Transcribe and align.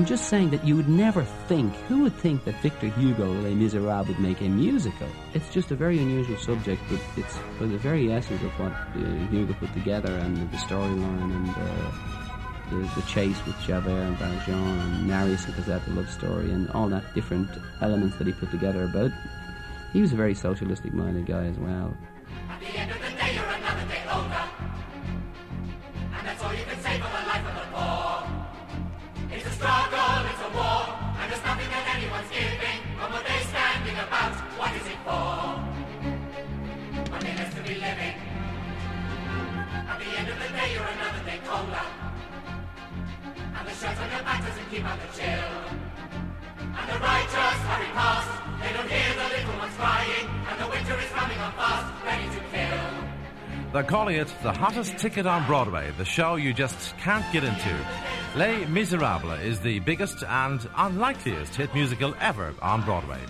I'm 0.00 0.06
just 0.06 0.30
saying 0.30 0.48
that 0.50 0.64
you 0.64 0.76
would 0.76 0.88
never 0.88 1.24
think, 1.46 1.74
who 1.86 2.00
would 2.04 2.14
think 2.14 2.44
that 2.44 2.54
Victor 2.62 2.88
Hugo, 2.88 3.32
Les 3.42 3.54
Miserables, 3.54 4.08
would 4.08 4.18
make 4.18 4.40
a 4.40 4.48
musical? 4.48 5.06
It's 5.34 5.52
just 5.52 5.72
a 5.72 5.74
very 5.74 5.98
unusual 5.98 6.38
subject, 6.38 6.80
but 6.88 7.00
it's 7.18 7.36
for 7.58 7.66
the 7.66 7.76
very 7.76 8.10
essence 8.10 8.42
of 8.42 8.50
what 8.58 8.72
uh, 8.72 9.28
Hugo 9.30 9.52
put 9.52 9.70
together 9.74 10.10
and 10.14 10.50
the 10.50 10.56
storyline 10.56 11.34
and 11.34 11.48
uh, 11.50 12.19
the, 12.70 13.02
chase 13.06 13.44
with 13.46 13.60
Javert 13.60 13.90
and 13.90 14.16
Valjean 14.16 14.78
and 14.78 15.06
Marius 15.06 15.44
and 15.46 15.54
Cosette, 15.54 15.84
the 15.86 15.92
love 15.92 16.10
story, 16.10 16.50
and 16.50 16.70
all 16.70 16.88
that 16.88 17.14
different 17.14 17.50
elements 17.80 18.16
that 18.16 18.26
he 18.26 18.32
put 18.32 18.50
together 18.50 18.84
about. 18.84 19.10
He 19.92 20.00
was 20.00 20.12
a 20.12 20.16
very 20.16 20.34
socialistic 20.34 20.92
minded 20.92 21.26
guy 21.26 21.46
as 21.46 21.58
well. 21.58 21.96
They're 53.72 53.84
calling 53.84 54.16
it 54.16 54.26
the 54.42 54.52
hottest 54.52 54.98
ticket 54.98 55.26
on 55.26 55.46
Broadway, 55.46 55.92
the 55.96 56.04
show 56.04 56.34
you 56.34 56.52
just 56.52 56.96
can't 56.98 57.24
get 57.32 57.44
into. 57.44 57.76
Les 58.34 58.64
Miserables 58.66 59.40
is 59.42 59.60
the 59.60 59.78
biggest 59.80 60.24
and 60.24 60.60
unlikeliest 60.76 61.54
hit 61.54 61.72
musical 61.72 62.14
ever 62.20 62.52
on 62.62 62.82
Broadway. 62.82 63.20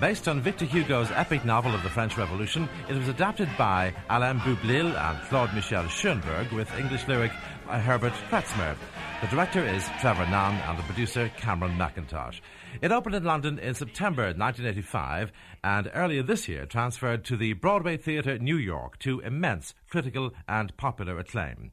Based 0.00 0.28
on 0.28 0.40
Victor 0.40 0.64
Hugo's 0.64 1.10
epic 1.10 1.44
novel 1.44 1.74
of 1.74 1.82
the 1.82 1.90
French 1.90 2.16
Revolution, 2.16 2.68
it 2.88 2.96
was 2.96 3.08
adapted 3.08 3.50
by 3.58 3.92
Alain 4.08 4.38
Boublil 4.38 4.96
and 4.96 5.28
Claude 5.28 5.52
Michel 5.54 5.88
Schoenberg 5.88 6.50
with 6.52 6.72
English 6.78 7.06
lyric 7.06 7.32
by 7.70 7.78
Herbert 7.78 8.14
Kretzmer. 8.28 8.76
The 9.20 9.28
director 9.28 9.64
is 9.64 9.88
Trevor 10.00 10.26
Nunn 10.26 10.56
and 10.66 10.76
the 10.76 10.82
producer 10.82 11.30
Cameron 11.36 11.78
Mackintosh. 11.78 12.40
It 12.82 12.90
opened 12.90 13.14
in 13.14 13.22
London 13.22 13.60
in 13.60 13.74
September 13.74 14.24
1985 14.24 15.30
and 15.62 15.88
earlier 15.94 16.24
this 16.24 16.48
year 16.48 16.66
transferred 16.66 17.24
to 17.26 17.36
the 17.36 17.52
Broadway 17.52 17.96
Theatre 17.96 18.40
New 18.40 18.56
York 18.56 18.98
to 19.00 19.20
immense 19.20 19.72
critical 19.88 20.32
and 20.48 20.76
popular 20.78 21.16
acclaim. 21.20 21.70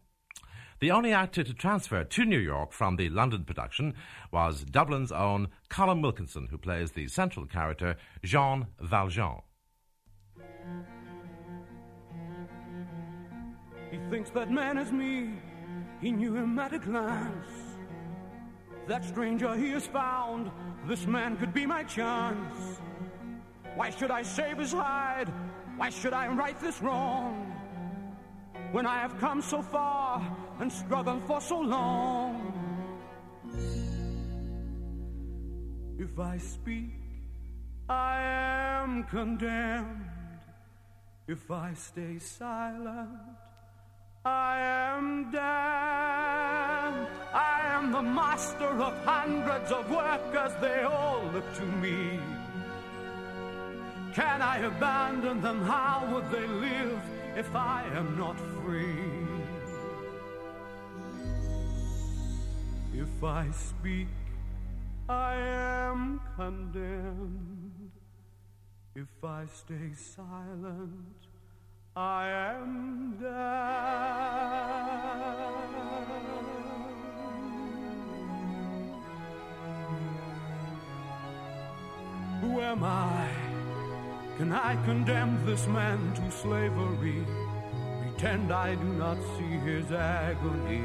The 0.81 0.91
only 0.91 1.13
actor 1.13 1.43
to 1.43 1.53
transfer 1.55 2.03
to 2.03 2.25
New 2.25 2.37
York 2.37 2.73
from 2.73 2.97
the 2.97 3.09
London 3.09 3.43
production 3.43 3.95
was 4.31 4.65
Dublin's 4.65 5.11
own 5.11 5.47
Colm 5.71 6.03
Wilkinson, 6.03 6.47
who 6.51 6.59
plays 6.59 6.91
the 6.91 7.07
central 7.07 7.47
character 7.47 7.95
Jean 8.23 8.67
Valjean. 8.79 9.41
He 13.89 13.97
thinks 14.11 14.29
that 14.29 14.51
man 14.51 14.77
is 14.77 14.91
me. 14.91 15.39
He 15.99 16.11
knew 16.11 16.35
him 16.35 16.59
at 16.59 16.73
a 16.73 16.79
glance. 16.79 17.77
That 18.87 19.03
stranger 19.03 19.55
he 19.55 19.71
has 19.71 19.85
found, 19.87 20.51
this 20.85 21.05
man 21.07 21.37
could 21.37 21.53
be 21.53 21.65
my 21.65 21.83
chance. 21.83 22.79
Why 23.75 23.89
should 23.89 24.11
I 24.11 24.21
save 24.21 24.57
his 24.57 24.71
hide? 24.71 25.31
Why 25.75 25.89
should 25.89 26.13
I 26.13 26.27
right 26.27 26.59
this 26.59 26.81
wrong? 26.81 27.53
When 28.71 28.85
I 28.85 28.99
have 28.99 29.17
come 29.19 29.41
so 29.41 29.61
far 29.61 30.21
and 30.59 30.71
struggled 30.71 31.23
for 31.23 31.41
so 31.41 31.59
long. 31.59 32.53
If 35.99 36.19
I 36.19 36.37
speak, 36.37 36.93
I 37.89 38.21
am 38.21 39.03
condemned. 39.05 40.05
If 41.27 41.49
I 41.51 41.73
stay 41.73 42.19
silent, 42.19 43.09
I 44.27 44.59
am 44.59 45.31
damned. 45.31 47.07
I 47.33 47.61
am 47.75 47.91
the 47.93 48.01
master 48.01 48.71
of 48.87 48.93
hundreds 49.05 49.71
of 49.71 49.89
workers, 49.89 50.53
they 50.59 50.81
all 50.81 51.23
look 51.33 51.47
to 51.55 51.65
me. 51.83 52.19
Can 54.13 54.41
I 54.41 54.57
abandon 54.71 55.41
them? 55.41 55.61
How 55.61 56.09
would 56.11 56.29
they 56.31 56.47
live 56.47 56.99
if 57.35 57.55
I 57.55 57.85
am 57.93 58.17
not 58.17 58.37
free? 58.61 59.05
If 62.93 63.23
I 63.23 63.49
speak, 63.51 64.07
I 65.07 65.35
am 65.35 66.19
condemned. 66.35 67.91
If 68.95 69.23
I 69.23 69.45
stay 69.45 69.93
silent, 69.93 71.26
I 71.97 72.29
am 72.53 73.17
damned. 73.19 73.33
Who 82.41 82.61
am 82.61 82.83
I? 82.83 83.29
Can 84.37 84.53
I 84.53 84.75
condemn 84.85 85.43
this 85.43 85.65
man 85.65 86.13
to 86.13 86.29
slavery? 86.29 87.25
Pretend 88.03 88.51
I 88.51 88.75
do 88.75 88.85
not 88.93 89.17
see 89.35 89.57
his 89.65 89.91
agony. 89.91 90.83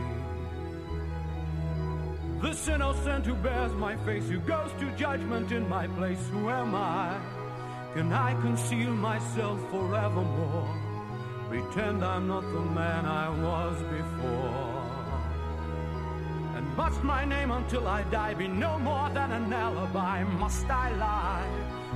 This 2.40 2.68
innocent 2.68 3.26
who 3.26 3.34
bears 3.34 3.74
my 3.74 3.96
face, 4.06 4.30
who 4.30 4.38
goes 4.38 4.70
to 4.80 4.90
judgment 4.96 5.52
in 5.52 5.68
my 5.68 5.88
place, 5.88 6.26
who 6.30 6.48
am 6.48 6.74
I? 6.74 7.20
Can 7.92 8.10
I 8.14 8.32
conceal 8.40 8.92
myself 8.92 9.60
forevermore? 9.70 10.81
Pretend 11.52 12.02
I'm 12.02 12.28
not 12.28 12.44
the 12.50 12.62
man 12.62 13.04
I 13.04 13.28
was 13.28 13.76
before. 13.98 14.72
And 16.56 16.66
must 16.78 17.04
my 17.04 17.26
name 17.26 17.50
until 17.50 17.86
I 17.86 18.04
die 18.04 18.32
be 18.32 18.48
no 18.48 18.78
more 18.78 19.10
than 19.10 19.30
an 19.32 19.52
alibi? 19.52 20.24
Must 20.24 20.70
I 20.70 20.88
lie? 20.96 21.50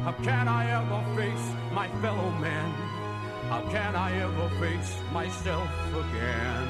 How 0.05 0.13
can 0.23 0.47
I 0.47 0.63
ever 0.79 1.01
face 1.17 1.47
my 1.73 1.89
fellow 2.03 2.31
men? 2.33 2.69
How 3.49 3.63
can 3.71 3.97
I 3.97 4.11
ever 4.27 4.49
face 4.61 4.93
myself 5.11 5.71
again? 6.05 6.69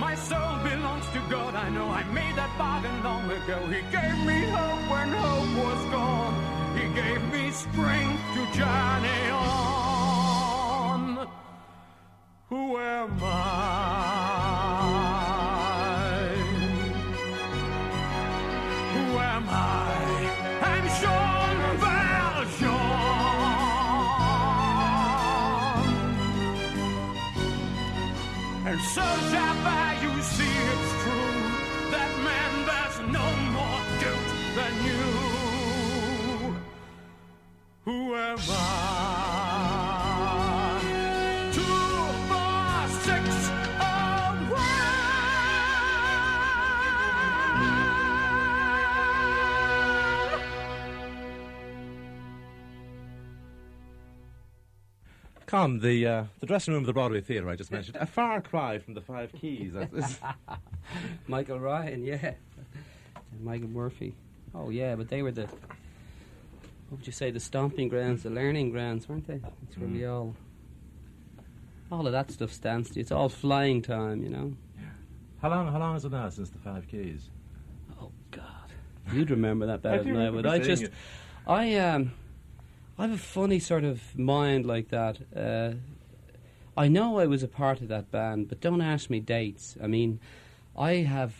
My 0.00 0.16
soul 0.16 0.54
belongs 0.64 1.06
to 1.14 1.20
God, 1.30 1.54
I 1.54 1.68
know 1.68 1.88
I 2.00 2.02
made 2.10 2.34
that 2.34 2.52
bargain 2.58 2.98
long 3.04 3.30
ago. 3.30 3.58
He 3.74 3.82
gave 3.96 4.18
me 4.26 4.50
hope 4.50 4.90
when 4.90 5.08
hope 5.22 5.52
was 5.64 5.82
gone. 5.94 6.34
He 6.76 6.86
gave 7.00 7.22
me 7.30 7.52
strength 7.52 8.22
to 8.34 8.42
journey 8.58 9.30
on. 9.30 9.87
Valjean. 28.96 29.47
Con, 55.48 55.78
the 55.78 56.06
uh, 56.06 56.24
the 56.40 56.46
dressing 56.46 56.74
room 56.74 56.82
of 56.82 56.86
the 56.86 56.92
Broadway 56.92 57.22
Theatre 57.22 57.48
I 57.48 57.56
just 57.56 57.72
mentioned, 57.72 57.96
a 57.96 58.04
far 58.04 58.42
cry 58.42 58.78
from 58.78 58.92
the 58.92 59.00
Five 59.00 59.32
Keys. 59.32 59.72
Michael 61.26 61.58
Ryan, 61.58 62.04
yeah. 62.04 62.34
And 63.32 63.40
Michael 63.40 63.68
Murphy. 63.68 64.14
Oh, 64.54 64.68
yeah, 64.68 64.94
but 64.94 65.08
they 65.08 65.22
were 65.22 65.32
the, 65.32 65.46
what 65.46 66.98
would 66.98 67.06
you 67.06 67.14
say, 67.14 67.30
the 67.30 67.40
stomping 67.40 67.88
grounds, 67.88 68.24
the 68.24 68.30
learning 68.30 68.72
grounds, 68.72 69.08
weren't 69.08 69.26
they? 69.26 69.40
It's 69.66 69.78
where 69.78 69.88
we 69.88 70.04
all, 70.04 70.36
all 71.90 72.06
of 72.06 72.12
that 72.12 72.30
stuff 72.30 72.52
stands 72.52 72.90
to. 72.90 73.00
It's 73.00 73.10
all 73.10 73.30
flying 73.30 73.80
time, 73.80 74.22
you 74.22 74.28
know. 74.28 74.52
Yeah. 74.76 74.84
how 75.40 75.48
long? 75.48 75.72
How 75.72 75.78
long 75.78 75.96
is 75.96 76.04
it 76.04 76.12
now 76.12 76.28
since 76.28 76.50
the 76.50 76.58
Five 76.58 76.86
Keys? 76.88 77.30
Oh, 77.98 78.10
God. 78.32 78.44
You'd 79.14 79.30
remember 79.30 79.64
that 79.64 79.80
better 79.80 80.00
I 80.00 80.02
than 80.02 80.16
I 80.18 80.28
would. 80.28 80.44
I 80.44 80.58
just, 80.58 80.82
it. 80.82 80.92
I 81.46 81.76
um, 81.76 82.12
I 82.98 83.02
have 83.02 83.12
a 83.12 83.18
funny 83.18 83.60
sort 83.60 83.84
of 83.84 84.18
mind 84.18 84.66
like 84.66 84.88
that. 84.88 85.18
Uh, 85.34 85.74
I 86.76 86.88
know 86.88 87.20
I 87.20 87.26
was 87.26 87.44
a 87.44 87.48
part 87.48 87.80
of 87.80 87.86
that 87.88 88.10
band, 88.10 88.48
but 88.48 88.60
don't 88.60 88.80
ask 88.80 89.08
me 89.08 89.20
dates. 89.20 89.76
I 89.80 89.86
mean, 89.86 90.18
I 90.76 90.94
have 90.94 91.32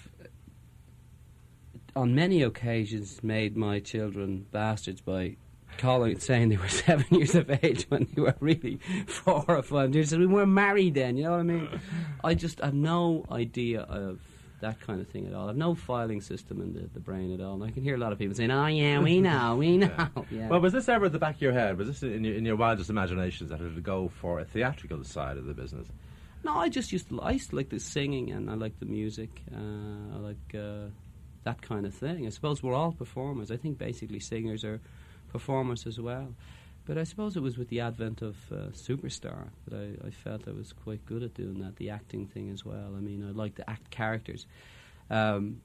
on 1.97 2.15
many 2.15 2.43
occasions 2.43 3.25
made 3.25 3.57
my 3.57 3.81
children 3.81 4.47
bastards 4.53 5.01
by 5.01 5.35
calling 5.79 6.19
saying 6.21 6.51
they 6.51 6.57
were 6.57 6.69
seven 6.69 7.07
years 7.11 7.35
of 7.35 7.51
age 7.65 7.87
when 7.89 8.07
they 8.15 8.23
were 8.23 8.37
really 8.39 8.79
four 9.09 9.45
or 9.49 9.63
five 9.63 9.93
years. 9.93 10.17
We 10.17 10.27
weren't 10.27 10.53
married 10.53 10.95
then, 10.95 11.17
you 11.17 11.25
know 11.25 11.33
what 11.33 11.41
I 11.41 11.43
mean? 11.43 11.81
I 12.23 12.35
just 12.35 12.61
have 12.61 12.75
no 12.75 13.25
idea 13.33 13.81
of 13.81 14.21
that 14.61 14.81
kind 14.81 15.01
of 15.01 15.09
thing 15.09 15.27
at 15.27 15.35
all. 15.35 15.49
I've 15.49 15.57
no 15.57 15.75
filing 15.75 16.21
system 16.21 16.61
in 16.61 16.73
the, 16.75 16.89
the 16.93 17.01
brain 17.01 17.33
at 17.33 17.41
all. 17.41 17.55
And 17.55 17.65
I 17.65 17.71
can 17.71 17.83
hear 17.83 17.95
a 17.95 17.99
lot 17.99 18.13
of 18.13 18.19
people 18.19 18.35
saying, 18.35 18.51
"Oh 18.51 18.67
yeah, 18.67 19.01
we 19.01 19.21
know, 19.29 19.57
we 19.57 19.77
know." 19.79 20.09
Yeah. 20.31 20.49
Well, 20.49 20.61
was 20.61 20.73
this 20.73 20.89
ever 20.89 21.07
at 21.07 21.13
the 21.13 21.19
back 21.19 21.37
of 21.37 21.43
your 21.43 21.53
head? 21.53 21.79
Was 21.79 21.89
this 21.89 22.03
in 22.03 22.25
your, 22.25 22.35
in 22.35 22.45
your 22.45 22.57
wildest 22.57 22.91
imaginations 22.91 23.51
that 23.51 23.61
it 23.61 23.65
would 23.65 23.83
go 23.83 24.09
for 24.09 24.41
a 24.41 24.45
theatrical 24.45 25.03
side 25.05 25.37
of 25.37 25.47
the 25.47 25.55
business? 25.55 25.89
No, 26.45 26.57
I 26.57 26.69
just 26.69 26.93
used 26.93 27.09
to. 27.09 27.21
I 27.21 27.33
used 27.33 27.51
to 27.51 27.57
like 27.57 27.69
the 27.69 27.81
singing 27.81 28.31
and 28.31 28.51
I 28.51 28.55
like 28.55 28.79
the 28.79 28.87
music. 28.87 29.43
Uh, 29.55 30.17
I 30.17 30.19
like 30.19 30.55
uh, 30.55 30.91
that 31.45 31.63
kind 31.63 31.87
of 31.87 31.95
thing. 31.95 32.27
I 32.27 32.31
suppose 32.31 32.63
we're 32.63 32.75
all 32.75 32.93
performers. 32.93 33.51
I 33.51 33.57
think 33.57 33.79
basically 33.79 34.21
singers 34.21 34.65
are 34.65 34.81
performers 35.33 35.87
as 35.87 36.01
well. 36.01 36.35
But 36.89 36.97
I 36.97 37.05
suppose 37.05 37.37
it 37.37 37.43
was 37.43 37.59
with 37.59 37.69
the 37.69 37.81
advent 37.81 38.23
of 38.23 38.37
uh, 38.51 38.71
Superstar 38.73 39.49
that 39.67 39.77
I, 39.77 40.07
I 40.07 40.11
felt 40.11 40.49
I 40.49 40.53
was 40.53 40.73
quite 40.73 41.05
good 41.05 41.23
at 41.23 41.35
doing 41.35 41.59
that, 41.61 41.77
the 41.77 41.91
acting 41.91 42.27
thing 42.27 42.49
as 42.49 42.65
well. 42.65 42.95
I 42.97 43.01
mean, 43.01 43.23
I 43.29 43.31
like 43.33 43.57
to 43.57 43.71
act 43.71 43.91
characters. 43.91 44.47
Um, 45.11 45.61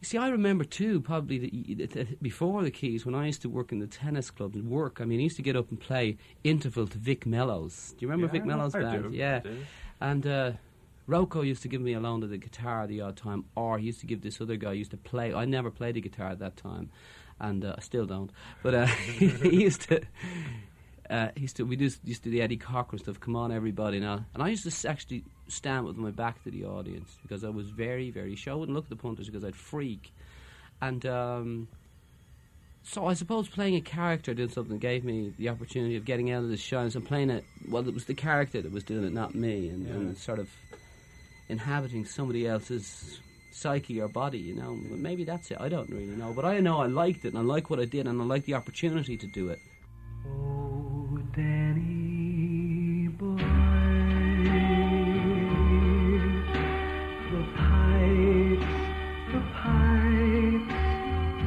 you 0.00 0.06
see, 0.06 0.18
I 0.18 0.28
remember 0.28 0.62
too, 0.62 1.00
probably 1.00 1.38
the, 1.38 1.86
the, 1.86 2.06
before 2.22 2.62
the 2.62 2.70
Keys, 2.70 3.04
when 3.04 3.16
I 3.16 3.26
used 3.26 3.42
to 3.42 3.48
work 3.48 3.72
in 3.72 3.80
the 3.80 3.88
tennis 3.88 4.30
club 4.30 4.54
and 4.54 4.70
work. 4.70 5.00
I 5.00 5.04
mean, 5.04 5.18
I 5.18 5.24
used 5.24 5.36
to 5.36 5.42
get 5.42 5.56
up 5.56 5.68
and 5.70 5.80
play 5.80 6.16
interval 6.44 6.86
to 6.86 6.96
Vic 6.96 7.26
Mellows. 7.26 7.94
Do 7.98 8.06
you 8.06 8.08
remember 8.08 8.26
Yeah, 8.26 8.40
Vic 8.40 8.46
Mellows' 8.46 8.76
I 8.76 8.82
band? 8.82 9.10
do, 9.10 9.16
yeah. 9.16 9.40
And 10.00 10.24
uh, 10.24 10.52
Rocco 11.08 11.42
used 11.42 11.62
to 11.62 11.68
give 11.68 11.80
me 11.80 11.94
a 11.94 12.00
loan 12.00 12.20
to 12.20 12.28
the 12.28 12.38
guitar 12.38 12.82
at 12.82 12.88
the 12.88 13.00
odd 13.00 13.16
time, 13.16 13.46
or 13.56 13.78
he 13.78 13.86
used 13.86 13.98
to 14.00 14.06
give 14.06 14.22
this 14.22 14.40
other 14.40 14.54
guy 14.54 14.74
used 14.74 14.92
to 14.92 14.96
play. 14.96 15.34
I 15.34 15.44
never 15.44 15.72
played 15.72 15.96
the 15.96 16.00
guitar 16.00 16.28
at 16.28 16.38
that 16.38 16.56
time, 16.56 16.90
and 17.42 17.64
uh, 17.64 17.74
I 17.76 17.80
still 17.82 18.06
don't. 18.06 18.30
But 18.62 18.74
uh, 18.74 18.86
he 18.86 19.62
used 19.62 19.82
to. 19.88 20.00
Uh, 21.10 21.28
he 21.34 21.42
used 21.42 21.56
to, 21.56 21.64
we 21.64 21.76
just 21.76 22.00
used 22.04 22.22
to 22.22 22.30
do 22.30 22.36
the 22.36 22.42
Eddie 22.42 22.56
Cochran 22.56 22.98
stuff. 22.98 23.20
Come 23.20 23.36
on, 23.36 23.52
everybody 23.52 24.00
now! 24.00 24.24
And 24.32 24.42
I 24.42 24.48
used 24.48 24.64
to 24.64 24.88
actually 24.88 25.24
stand 25.48 25.84
with 25.84 25.96
my 25.96 26.10
back 26.10 26.42
to 26.44 26.50
the 26.50 26.64
audience 26.64 27.18
because 27.20 27.44
I 27.44 27.50
was 27.50 27.68
very, 27.68 28.10
very 28.10 28.34
shy. 28.34 28.50
I 28.50 28.54
wouldn't 28.54 28.74
look 28.74 28.86
at 28.86 28.90
the 28.90 28.96
punters 28.96 29.26
because 29.26 29.44
I'd 29.44 29.56
freak. 29.56 30.14
And 30.80 31.04
um, 31.04 31.68
so 32.82 33.06
I 33.06 33.14
suppose 33.14 33.48
playing 33.48 33.74
a 33.74 33.80
character 33.80 34.32
doing 34.32 34.48
something 34.48 34.78
gave 34.78 35.04
me 35.04 35.34
the 35.36 35.50
opportunity 35.50 35.96
of 35.96 36.04
getting 36.06 36.30
out 36.30 36.44
of 36.44 36.48
the 36.48 36.56
shyness 36.56 36.94
and 36.94 37.04
playing 37.04 37.30
it. 37.30 37.44
Well, 37.68 37.86
it 37.86 37.92
was 37.92 38.06
the 38.06 38.14
character 38.14 38.62
that 38.62 38.72
was 38.72 38.84
doing 38.84 39.04
it, 39.04 39.12
not 39.12 39.34
me, 39.34 39.68
and, 39.68 39.86
and 39.86 40.16
sort 40.16 40.38
of 40.38 40.48
inhabiting 41.48 42.06
somebody 42.06 42.46
else's 42.46 43.20
psyche 43.54 44.00
or 44.00 44.08
body. 44.08 44.38
You 44.38 44.54
know, 44.54 44.74
maybe 44.74 45.24
that's 45.24 45.50
it. 45.50 45.58
I 45.60 45.68
don't 45.68 45.88
really 45.90 46.16
know, 46.16 46.32
but 46.32 46.44
I 46.44 46.60
know 46.60 46.78
I 46.80 46.86
liked 46.86 47.24
it, 47.24 47.34
and 47.34 47.38
I 47.38 47.42
like 47.42 47.70
what 47.70 47.80
I 47.80 47.84
did, 47.84 48.06
and 48.06 48.20
I 48.20 48.24
like 48.24 48.44
the 48.44 48.54
opportunity 48.54 49.16
to 49.16 49.26
do 49.26 49.48
it. 49.50 49.58
Oh, 50.26 51.18
Danny 51.34 53.08
boy, 53.08 53.36
the 57.30 57.42
pipes, 57.56 58.66
the 59.32 59.40
pipes 59.60 60.74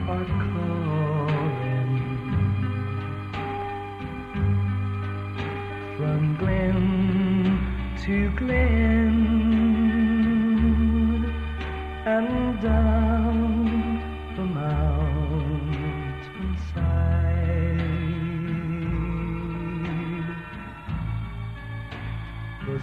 are 0.07 0.25
calling 0.51 1.91
from 5.97 6.21
glen 6.37 6.77
to 8.03 8.15
glen 8.37 8.94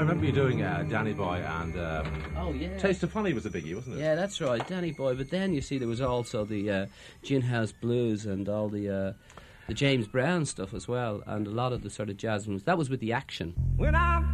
I 0.00 0.02
remember 0.02 0.24
you 0.24 0.32
doing 0.32 0.62
uh, 0.62 0.82
Danny 0.88 1.12
Boy 1.12 1.44
and 1.46 1.76
uh, 1.76 2.02
Oh 2.38 2.54
yeah. 2.54 2.78
Taste 2.78 3.02
of 3.02 3.12
Honey 3.12 3.34
was 3.34 3.44
a 3.44 3.50
biggie, 3.50 3.74
wasn't 3.74 3.98
it? 3.98 4.00
Yeah, 4.00 4.14
that's 4.14 4.40
right, 4.40 4.66
Danny 4.66 4.92
Boy. 4.92 5.14
But 5.14 5.28
then 5.28 5.52
you 5.52 5.60
see, 5.60 5.76
there 5.76 5.86
was 5.88 6.00
also 6.00 6.46
the 6.46 6.70
uh, 6.70 6.86
Gin 7.22 7.42
House 7.42 7.70
Blues 7.70 8.24
and 8.24 8.48
all 8.48 8.70
the 8.70 8.88
uh, 8.88 9.12
the 9.68 9.74
James 9.74 10.08
Brown 10.08 10.46
stuff 10.46 10.72
as 10.72 10.88
well, 10.88 11.22
and 11.26 11.46
a 11.46 11.50
lot 11.50 11.74
of 11.74 11.82
the 11.82 11.90
sort 11.90 12.08
of 12.08 12.16
jazz 12.16 12.48
ones. 12.48 12.62
That 12.62 12.78
was 12.78 12.88
with 12.88 13.00
the 13.00 13.12
action. 13.12 13.52
When 13.76 13.94
I'm 13.94 14.29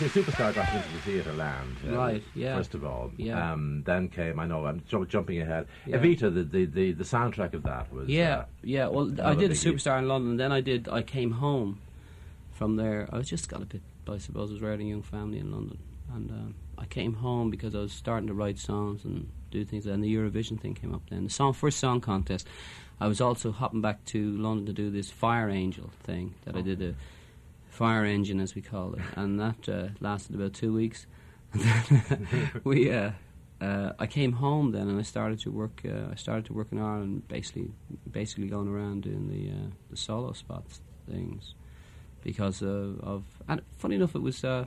Um, 0.00 0.08
Superstar 0.10 0.54
got 0.54 0.72
into 0.74 0.88
the 0.92 0.98
theatre 1.00 1.32
land. 1.32 1.76
uh, 1.88 1.92
Right, 1.96 2.22
yeah. 2.34 2.56
First 2.56 2.74
of 2.74 2.84
all. 2.84 3.10
Yeah. 3.16 3.52
Um, 3.52 3.82
then 3.84 4.08
came, 4.08 4.38
I 4.38 4.46
know, 4.46 4.66
I'm 4.66 4.82
ju- 4.88 5.06
jumping 5.06 5.40
ahead. 5.40 5.66
Yeah. 5.86 5.98
Evita, 5.98 6.32
the, 6.32 6.42
the, 6.44 6.64
the, 6.66 6.92
the 6.92 7.04
soundtrack 7.04 7.54
of 7.54 7.62
that 7.64 7.92
was. 7.92 8.08
Yeah, 8.08 8.36
uh, 8.38 8.44
yeah. 8.62 8.86
Well, 8.88 9.12
I 9.22 9.34
did 9.34 9.50
a 9.50 9.54
superstar 9.54 9.98
in 9.98 10.08
London. 10.08 10.36
Then 10.36 10.52
I 10.52 10.60
did. 10.60 10.88
I 10.88 11.02
came 11.02 11.32
home 11.32 11.80
from 12.52 12.76
there. 12.76 13.08
I 13.12 13.18
was 13.18 13.28
just 13.28 13.48
got 13.48 13.62
a 13.62 13.66
bit. 13.66 13.82
I 14.08 14.18
suppose 14.18 14.50
I 14.50 14.52
was 14.54 14.62
raised 14.62 14.80
in 14.80 14.86
a 14.86 14.90
young 14.90 15.02
family 15.02 15.38
in 15.38 15.52
London, 15.52 15.78
and 16.14 16.30
um, 16.30 16.54
I 16.78 16.86
came 16.86 17.14
home 17.14 17.50
because 17.50 17.74
I 17.74 17.78
was 17.80 17.92
starting 17.92 18.26
to 18.28 18.34
write 18.34 18.58
songs 18.58 19.04
and 19.04 19.28
do 19.50 19.64
things. 19.64 19.84
And 19.86 20.02
the 20.02 20.14
Eurovision 20.14 20.58
thing 20.60 20.74
came 20.74 20.94
up 20.94 21.02
then. 21.10 21.24
The 21.24 21.30
song 21.30 21.52
first 21.52 21.78
song 21.78 22.00
contest. 22.00 22.46
I 23.00 23.06
was 23.06 23.20
also 23.20 23.52
hopping 23.52 23.80
back 23.80 24.04
to 24.06 24.36
London 24.38 24.66
to 24.66 24.72
do 24.72 24.90
this 24.90 25.10
Fire 25.10 25.48
Angel 25.50 25.90
thing 26.02 26.34
that 26.44 26.56
I 26.56 26.62
did 26.62 26.82
a 26.82 26.94
fire 27.78 28.04
engine 28.04 28.40
as 28.40 28.54
we 28.56 28.62
call 28.72 28.94
it, 28.94 29.02
and 29.16 29.38
that 29.44 29.68
uh, 29.68 29.88
lasted 30.00 30.34
about 30.34 30.52
two 30.62 30.72
weeks. 30.80 31.06
We. 32.64 32.92
Uh, 32.92 33.12
uh, 33.60 33.92
I 33.98 34.06
came 34.06 34.32
home 34.46 34.70
then, 34.76 34.86
and 34.88 34.98
I 35.00 35.02
started 35.02 35.38
to 35.40 35.50
work. 35.50 35.76
Uh, 35.84 36.12
I 36.12 36.16
started 36.16 36.44
to 36.46 36.52
work 36.52 36.68
in 36.70 36.78
Ireland, 36.78 37.26
basically, 37.28 37.70
basically 38.20 38.46
going 38.46 38.68
around 38.68 39.02
doing 39.02 39.28
the 39.34 39.42
uh, 39.56 39.68
the 39.90 39.96
solo 39.96 40.32
spots 40.32 40.80
things, 41.10 41.54
because 42.22 42.62
of, 42.62 43.00
of. 43.12 43.22
And 43.48 43.60
funny 43.82 43.96
enough, 43.96 44.14
it 44.14 44.22
was. 44.22 44.44
Uh, 44.44 44.64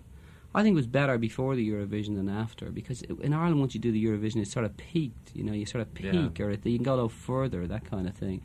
I 0.53 0.63
think 0.63 0.73
it 0.73 0.81
was 0.83 0.87
better 1.01 1.17
before 1.17 1.55
the 1.55 1.65
Eurovision 1.71 2.13
than 2.19 2.27
after, 2.43 2.65
because 2.79 3.01
it, 3.03 3.11
in 3.21 3.33
Ireland, 3.33 3.59
once 3.61 3.73
you 3.75 3.79
do 3.87 3.91
the 3.97 4.03
Eurovision, 4.07 4.41
it 4.41 4.49
sort 4.49 4.65
of 4.65 4.75
peaked. 4.75 5.27
You 5.37 5.43
know, 5.45 5.53
you 5.53 5.65
sort 5.65 5.81
of 5.87 5.89
Yeah. 6.03 6.11
peak, 6.11 6.33
or 6.43 6.49
it, 6.51 6.65
you 6.65 6.77
can 6.79 6.83
go 6.91 6.95
no 6.97 7.07
further, 7.07 7.61
that 7.67 7.83
kind 7.85 8.05
of 8.09 8.15
thing. 8.23 8.41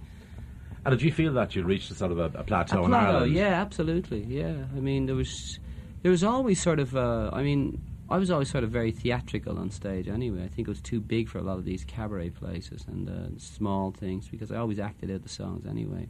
And 0.87 0.97
did 0.97 1.05
you 1.05 1.11
feel 1.11 1.33
that 1.33 1.57
you 1.57 1.65
reached 1.65 1.91
a 1.91 1.95
sort 1.95 2.13
of 2.13 2.19
a, 2.19 2.27
a 2.39 2.45
plateau 2.45 2.83
A 2.83 2.85
in 2.85 2.91
plateau, 2.91 3.07
Ireland? 3.09 3.33
yeah, 3.35 3.61
absolutely, 3.61 4.23
yeah. 4.23 4.55
I 4.77 4.79
mean, 4.81 5.07
there 5.07 5.17
was, 5.17 5.59
there 6.03 6.13
was 6.13 6.23
always 6.23 6.63
sort 6.63 6.79
of. 6.79 6.97
Uh, 6.97 7.29
I 7.33 7.43
mean, 7.43 7.81
I 8.09 8.19
was 8.19 8.31
always 8.31 8.49
sort 8.51 8.63
of 8.63 8.71
very 8.71 8.93
theatrical 8.93 9.59
on 9.59 9.71
stage. 9.71 10.07
Anyway, 10.07 10.45
I 10.45 10.49
think 10.49 10.69
it 10.69 10.71
was 10.71 10.81
too 10.81 11.01
big 11.01 11.29
for 11.29 11.39
a 11.39 11.43
lot 11.43 11.59
of 11.59 11.65
these 11.65 11.85
cabaret 11.85 12.31
places 12.31 12.85
and 12.87 13.09
uh, 13.09 13.37
small 13.37 13.91
things 13.91 14.29
because 14.29 14.53
I 14.53 14.59
always 14.59 14.79
acted 14.79 15.11
out 15.11 15.25
the 15.25 15.29
songs 15.29 15.67
anyway, 15.67 16.09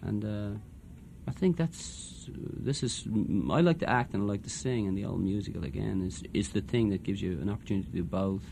and 0.00 0.24
uh, 0.24 0.58
I 1.26 1.32
think 1.32 1.58
that's 1.58 2.30
this 2.32 2.82
is. 2.82 3.06
I 3.50 3.60
like 3.60 3.80
to 3.80 3.90
act 3.90 4.14
and 4.14 4.22
I 4.22 4.26
like 4.26 4.42
to 4.44 4.50
sing, 4.50 4.86
and 4.88 4.96
the 4.96 5.04
old 5.04 5.20
musical 5.20 5.64
again 5.64 6.00
is 6.00 6.22
is 6.32 6.48
the 6.50 6.62
thing 6.62 6.88
that 6.90 7.02
gives 7.02 7.20
you 7.20 7.32
an 7.42 7.50
opportunity 7.50 7.88
to 7.90 7.96
do 7.96 8.04
both. 8.04 8.44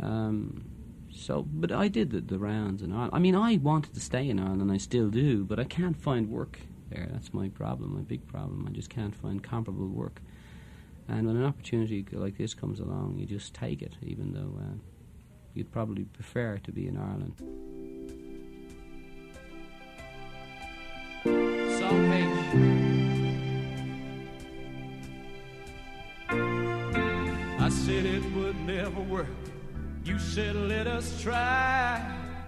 Um, 0.00 0.64
so, 1.12 1.42
but 1.42 1.72
I 1.72 1.88
did 1.88 2.10
the, 2.10 2.20
the 2.20 2.38
rounds 2.38 2.82
in 2.82 2.92
Ireland. 2.92 3.10
I 3.12 3.18
mean, 3.18 3.34
I 3.34 3.56
wanted 3.56 3.94
to 3.94 4.00
stay 4.00 4.28
in 4.28 4.38
Ireland, 4.38 4.62
and 4.62 4.72
I 4.72 4.76
still 4.76 5.08
do, 5.08 5.44
but 5.44 5.58
I 5.58 5.64
can't 5.64 5.96
find 5.96 6.28
work 6.28 6.58
there. 6.90 7.08
That's 7.12 7.32
my 7.34 7.48
problem, 7.48 7.94
my 7.94 8.02
big 8.02 8.26
problem. 8.26 8.66
I 8.68 8.72
just 8.72 8.90
can't 8.90 9.14
find 9.14 9.42
comparable 9.42 9.88
work. 9.88 10.20
And 11.08 11.26
when 11.26 11.36
an 11.36 11.44
opportunity 11.44 12.06
like 12.12 12.36
this 12.36 12.54
comes 12.54 12.80
along, 12.80 13.16
you 13.18 13.26
just 13.26 13.54
take 13.54 13.82
it, 13.82 13.94
even 14.02 14.32
though 14.32 14.60
uh, 14.60 14.76
you'd 15.54 15.72
probably 15.72 16.04
prefer 16.04 16.58
to 16.58 16.72
be 16.72 16.86
in 16.86 16.96
Ireland. 16.96 17.34
I 27.60 27.70
said 27.70 28.06
it 28.06 28.24
would 28.34 28.56
never 28.66 29.00
work. 29.00 29.26
You 30.08 30.18
said 30.18 30.56
let 30.56 30.86
us 30.86 31.20
try. 31.20 32.02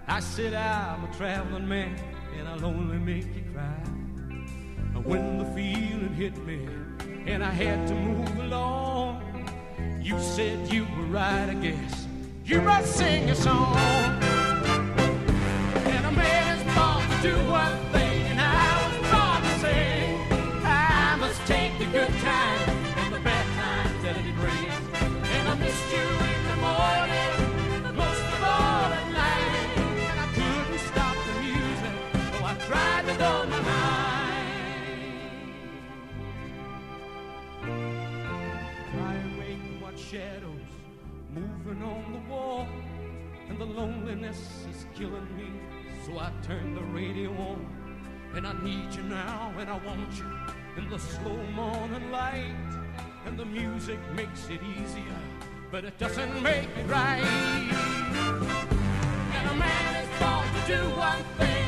I 0.07 0.19
said 0.19 0.55
I'm 0.55 1.03
a 1.03 1.13
traveling 1.13 1.67
man 1.67 1.95
and 2.35 2.47
I'll 2.47 2.65
only 2.65 2.97
make 2.97 3.27
you 3.35 3.43
cry. 3.53 3.83
When 5.03 5.37
the 5.37 5.45
feeling 5.53 6.11
hit 6.15 6.35
me 6.43 6.67
and 7.27 7.43
I 7.43 7.51
had 7.51 7.87
to 7.89 7.93
move 7.93 8.35
along, 8.39 9.47
you 10.01 10.19
said 10.19 10.73
you 10.73 10.87
were 10.97 11.05
right, 11.05 11.49
I 11.51 11.53
guess. 11.53 12.07
You 12.45 12.61
must 12.61 12.95
sing 12.95 13.29
a 13.29 13.35
song. 13.35 14.30
Shadows 40.11 40.71
moving 41.33 41.81
on 41.83 42.11
the 42.11 42.19
wall, 42.29 42.67
and 43.47 43.57
the 43.57 43.63
loneliness 43.63 44.65
is 44.69 44.85
killing 44.93 45.25
me. 45.37 45.47
So 46.05 46.19
I 46.19 46.29
turn 46.45 46.75
the 46.75 46.81
radio 46.81 47.29
on, 47.31 47.65
and 48.35 48.45
I 48.45 48.51
need 48.61 48.93
you 48.93 49.03
now, 49.03 49.53
and 49.57 49.69
I 49.69 49.77
want 49.85 50.11
you 50.17 50.25
in 50.75 50.89
the 50.89 50.99
slow 50.99 51.37
morning 51.55 52.11
light. 52.11 52.57
And 53.25 53.39
the 53.39 53.45
music 53.45 53.99
makes 54.13 54.49
it 54.49 54.59
easier, 54.77 55.21
but 55.71 55.85
it 55.85 55.97
doesn't 55.97 56.43
make 56.43 56.67
it 56.75 56.87
right. 56.87 57.23
And 59.37 59.49
a 59.49 59.55
man 59.55 60.03
is 60.03 60.09
born 60.19 60.45
to 60.55 60.61
do 60.67 60.81
one 60.99 61.23
thing, 61.37 61.60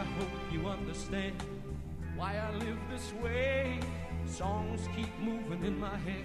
I 0.00 0.04
hope 0.18 0.30
you 0.50 0.66
understand 0.66 1.34
why 2.16 2.34
I 2.38 2.56
live 2.56 2.78
this 2.90 3.12
way. 3.22 3.78
Songs 4.24 4.88
keep 4.96 5.12
moving 5.20 5.62
in 5.62 5.78
my 5.78 5.94
head. 5.98 6.24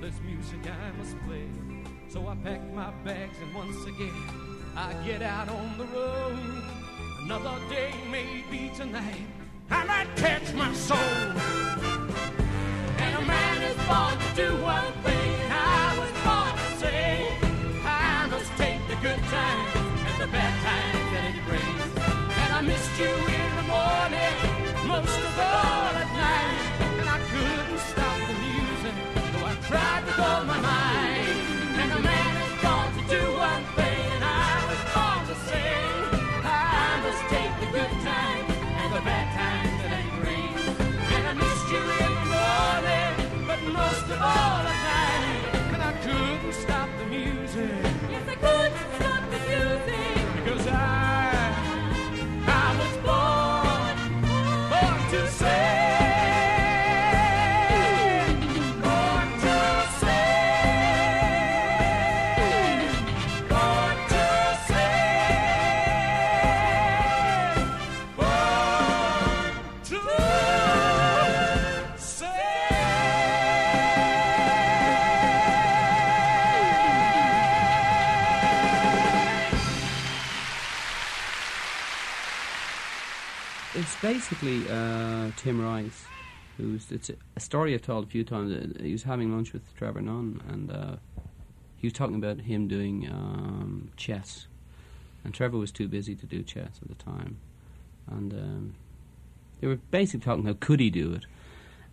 There's 0.00 0.18
music 0.22 0.60
I 0.64 0.96
must 0.96 1.18
play. 1.26 1.50
So 2.08 2.28
I 2.28 2.34
pack 2.36 2.62
my 2.72 2.90
bags 3.04 3.36
and 3.42 3.54
once 3.54 3.76
again 3.84 4.22
I 4.74 4.94
get 5.04 5.20
out 5.20 5.50
on 5.50 5.76
the 5.76 5.84
road. 5.84 6.62
Another 7.24 7.58
day 7.68 7.92
may 8.10 8.42
be 8.50 8.70
tonight. 8.74 9.26
I 9.70 9.84
might 9.84 10.16
catch 10.16 10.54
my 10.54 10.72
soul. 10.72 10.98
And 13.04 13.22
a 13.22 13.26
man 13.26 13.62
is 13.62 13.76
born 13.86 14.16
to 14.18 14.34
do 14.34 14.62
one 14.62 14.92
thing. 15.04 15.19
Basically 84.12 84.68
uh, 84.68 85.30
Tim 85.36 85.60
Rice, 85.60 86.04
who's 86.56 86.90
it's 86.90 87.10
a, 87.10 87.40
story 87.40 87.74
I've 87.74 87.82
told 87.82 88.04
a 88.04 88.08
few 88.08 88.24
times. 88.24 88.76
He 88.80 88.90
was 88.90 89.04
having 89.04 89.32
lunch 89.32 89.52
with 89.52 89.62
Trevor 89.76 90.00
Nunn, 90.00 90.42
and 90.48 90.68
uh, 90.72 90.96
he 91.76 91.86
was 91.86 91.92
talking 91.92 92.16
about 92.16 92.40
him 92.40 92.66
doing 92.66 93.08
um, 93.08 93.92
chess, 93.96 94.48
and 95.22 95.32
Trevor 95.32 95.58
was 95.58 95.70
too 95.70 95.86
busy 95.86 96.16
to 96.16 96.26
do 96.26 96.42
chess 96.42 96.80
at 96.82 96.88
the 96.88 96.96
time, 96.96 97.36
and 98.10 98.32
um, 98.32 98.74
they 99.60 99.68
were 99.68 99.78
basically 99.92 100.24
talking 100.24 100.44
how 100.44 100.56
could 100.58 100.80
he 100.80 100.90
do 100.90 101.12
it. 101.12 101.26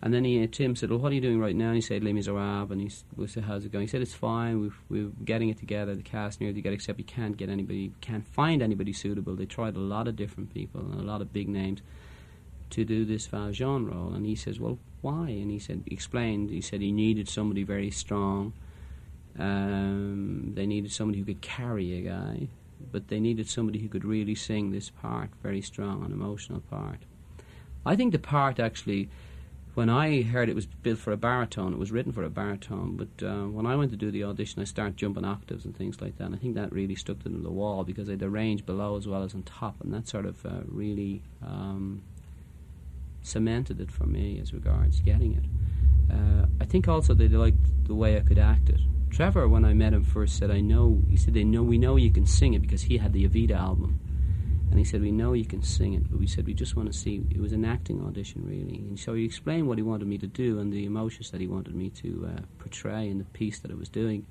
And 0.02 0.12
then 0.12 0.24
he, 0.24 0.42
uh, 0.42 0.48
Tim 0.50 0.74
said, 0.74 0.90
"Well, 0.90 0.98
what 0.98 1.12
are 1.12 1.14
you 1.14 1.20
doing 1.20 1.38
right 1.38 1.54
now?" 1.54 1.68
And 1.68 1.76
he 1.76 1.80
said, 1.80 2.02
"Les 2.02 2.12
Miserables." 2.12 2.72
And 2.72 2.80
he 2.80 2.90
we 3.16 3.28
said, 3.28 3.44
"How's 3.44 3.64
it 3.64 3.70
going?" 3.70 3.84
He 3.84 3.88
said, 3.88 4.02
"It's 4.02 4.14
fine. 4.14 4.60
We've, 4.60 4.78
we're 4.88 5.12
getting 5.24 5.50
it 5.50 5.58
together. 5.58 5.94
The 5.94 6.02
cast 6.02 6.40
nearly 6.40 6.54
together, 6.54 6.74
except 6.74 6.98
we 6.98 7.04
can't 7.04 7.36
get 7.36 7.48
anybody, 7.48 7.78
you 7.78 7.92
can't 8.00 8.26
find 8.26 8.60
anybody 8.60 8.92
suitable. 8.92 9.36
They 9.36 9.46
tried 9.46 9.76
a 9.76 9.80
lot 9.80 10.08
of 10.08 10.16
different 10.16 10.52
people 10.52 10.80
and 10.80 11.00
a 11.00 11.04
lot 11.04 11.20
of 11.20 11.32
big 11.32 11.48
names 11.48 11.80
to 12.70 12.84
do 12.84 13.04
this 13.04 13.26
Valjean 13.26 13.86
role." 13.86 14.12
And 14.12 14.26
he 14.26 14.34
says, 14.34 14.58
"Well, 14.60 14.78
why?" 15.00 15.28
And 15.28 15.50
he 15.50 15.58
said, 15.58 15.82
explained. 15.86 16.50
He 16.50 16.60
said 16.60 16.80
he 16.80 16.92
needed 16.92 17.28
somebody 17.28 17.62
very 17.62 17.90
strong. 17.90 18.52
Um, 19.38 20.52
they 20.54 20.66
needed 20.66 20.90
somebody 20.90 21.20
who 21.20 21.24
could 21.24 21.40
carry 21.40 21.96
a 21.96 22.02
guy, 22.02 22.48
but 22.90 23.08
they 23.08 23.20
needed 23.20 23.48
somebody 23.48 23.78
who 23.78 23.88
could 23.88 24.04
really 24.04 24.34
sing 24.34 24.72
this 24.72 24.90
part, 24.90 25.30
very 25.42 25.62
strong 25.62 26.04
and 26.04 26.12
emotional 26.12 26.60
part. 26.60 26.98
I 27.86 27.94
think 27.94 28.12
the 28.12 28.18
part 28.18 28.58
actually 28.58 29.08
when 29.78 29.88
I 29.88 30.22
heard 30.22 30.48
it 30.48 30.56
was 30.56 30.66
built 30.66 30.98
for 30.98 31.12
a 31.12 31.16
baritone, 31.16 31.72
it 31.72 31.78
was 31.78 31.92
written 31.92 32.10
for 32.10 32.24
a 32.24 32.28
baritone. 32.28 32.96
But 32.96 33.24
uh, 33.24 33.44
when 33.44 33.64
I 33.64 33.76
went 33.76 33.92
to 33.92 33.96
do 33.96 34.10
the 34.10 34.24
audition, 34.24 34.60
I 34.60 34.64
started 34.64 34.96
jumping 34.96 35.24
octaves 35.24 35.64
and 35.64 35.76
things 35.76 36.00
like 36.00 36.18
that. 36.18 36.24
And 36.24 36.34
I 36.34 36.38
think 36.38 36.56
that 36.56 36.72
really 36.72 36.96
stuck 36.96 37.22
to 37.22 37.28
the 37.28 37.48
wall 37.48 37.84
because 37.84 38.08
they 38.08 38.14
had 38.14 38.18
the 38.18 38.28
range 38.28 38.66
below 38.66 38.96
as 38.96 39.06
well 39.06 39.22
as 39.22 39.36
on 39.36 39.44
top, 39.44 39.76
and 39.80 39.94
that 39.94 40.08
sort 40.08 40.26
of 40.26 40.44
uh, 40.44 40.62
really 40.66 41.22
um, 41.46 42.02
cemented 43.22 43.80
it 43.80 43.90
for 43.90 44.06
me 44.06 44.38
as 44.40 44.52
regards 44.52 45.00
getting 45.00 45.34
it. 45.34 45.44
Uh, 46.12 46.46
I 46.60 46.64
think 46.64 46.88
also 46.88 47.14
they 47.14 47.28
liked 47.28 47.86
the 47.86 47.94
way 47.94 48.16
I 48.16 48.20
could 48.20 48.38
act 48.38 48.68
it. 48.68 48.80
Trevor, 49.10 49.48
when 49.48 49.64
I 49.64 49.74
met 49.74 49.92
him 49.92 50.04
first, 50.04 50.36
said, 50.36 50.50
"I 50.50 50.60
know." 50.60 51.02
He 51.08 51.16
said, 51.16 51.34
"They 51.34 51.44
know 51.44 51.62
we 51.62 51.78
know 51.78 51.96
you 51.96 52.10
can 52.10 52.26
sing 52.26 52.54
it 52.54 52.60
because 52.60 52.82
he 52.82 52.98
had 52.98 53.12
the 53.12 53.26
Evita 53.26 53.56
album." 53.56 54.00
And 54.70 54.78
he 54.78 54.84
said, 54.84 55.00
We 55.00 55.12
know 55.12 55.32
you 55.32 55.44
can 55.44 55.62
sing 55.62 55.94
it, 55.94 56.10
but 56.10 56.18
we 56.18 56.26
said, 56.26 56.46
We 56.46 56.54
just 56.54 56.76
want 56.76 56.92
to 56.92 56.98
see. 56.98 57.24
It 57.30 57.40
was 57.40 57.52
an 57.52 57.64
acting 57.64 58.04
audition, 58.04 58.44
really. 58.44 58.78
And 58.78 58.98
so 58.98 59.14
he 59.14 59.24
explained 59.24 59.66
what 59.66 59.78
he 59.78 59.82
wanted 59.82 60.06
me 60.06 60.18
to 60.18 60.26
do 60.26 60.58
and 60.58 60.72
the 60.72 60.84
emotions 60.84 61.30
that 61.30 61.40
he 61.40 61.46
wanted 61.46 61.74
me 61.74 61.90
to 61.90 62.30
uh, 62.34 62.40
portray 62.58 63.08
in 63.08 63.18
the 63.18 63.24
piece 63.24 63.58
that 63.60 63.70
I 63.70 63.74
was 63.74 63.88
doing. 63.88 64.26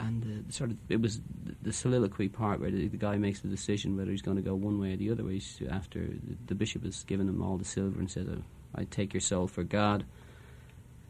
And 0.00 0.46
uh, 0.48 0.50
sort 0.52 0.70
of, 0.70 0.78
it 0.88 1.00
was 1.02 1.18
the, 1.44 1.54
the 1.62 1.72
soliloquy 1.72 2.28
part 2.28 2.58
where 2.60 2.70
the, 2.70 2.88
the 2.88 2.96
guy 2.96 3.16
makes 3.18 3.40
the 3.40 3.48
decision 3.48 3.96
whether 3.96 4.10
he's 4.10 4.22
going 4.22 4.38
to 4.38 4.42
go 4.42 4.54
one 4.54 4.80
way 4.80 4.94
or 4.94 4.96
the 4.96 5.10
other. 5.10 5.22
He's- 5.28 5.60
After 5.70 5.98
the, 6.00 6.36
the 6.46 6.54
bishop 6.54 6.84
has 6.84 7.04
given 7.04 7.28
him 7.28 7.42
all 7.42 7.58
the 7.58 7.64
silver 7.66 7.98
and 7.98 8.10
says, 8.10 8.26
"Oh, 8.28 8.42
I 8.74 8.84
take 8.84 9.12
your 9.12 9.20
soul 9.20 9.46
for 9.46 9.62
God. 9.62 10.04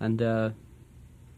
And 0.01 0.21
uh, 0.21 0.51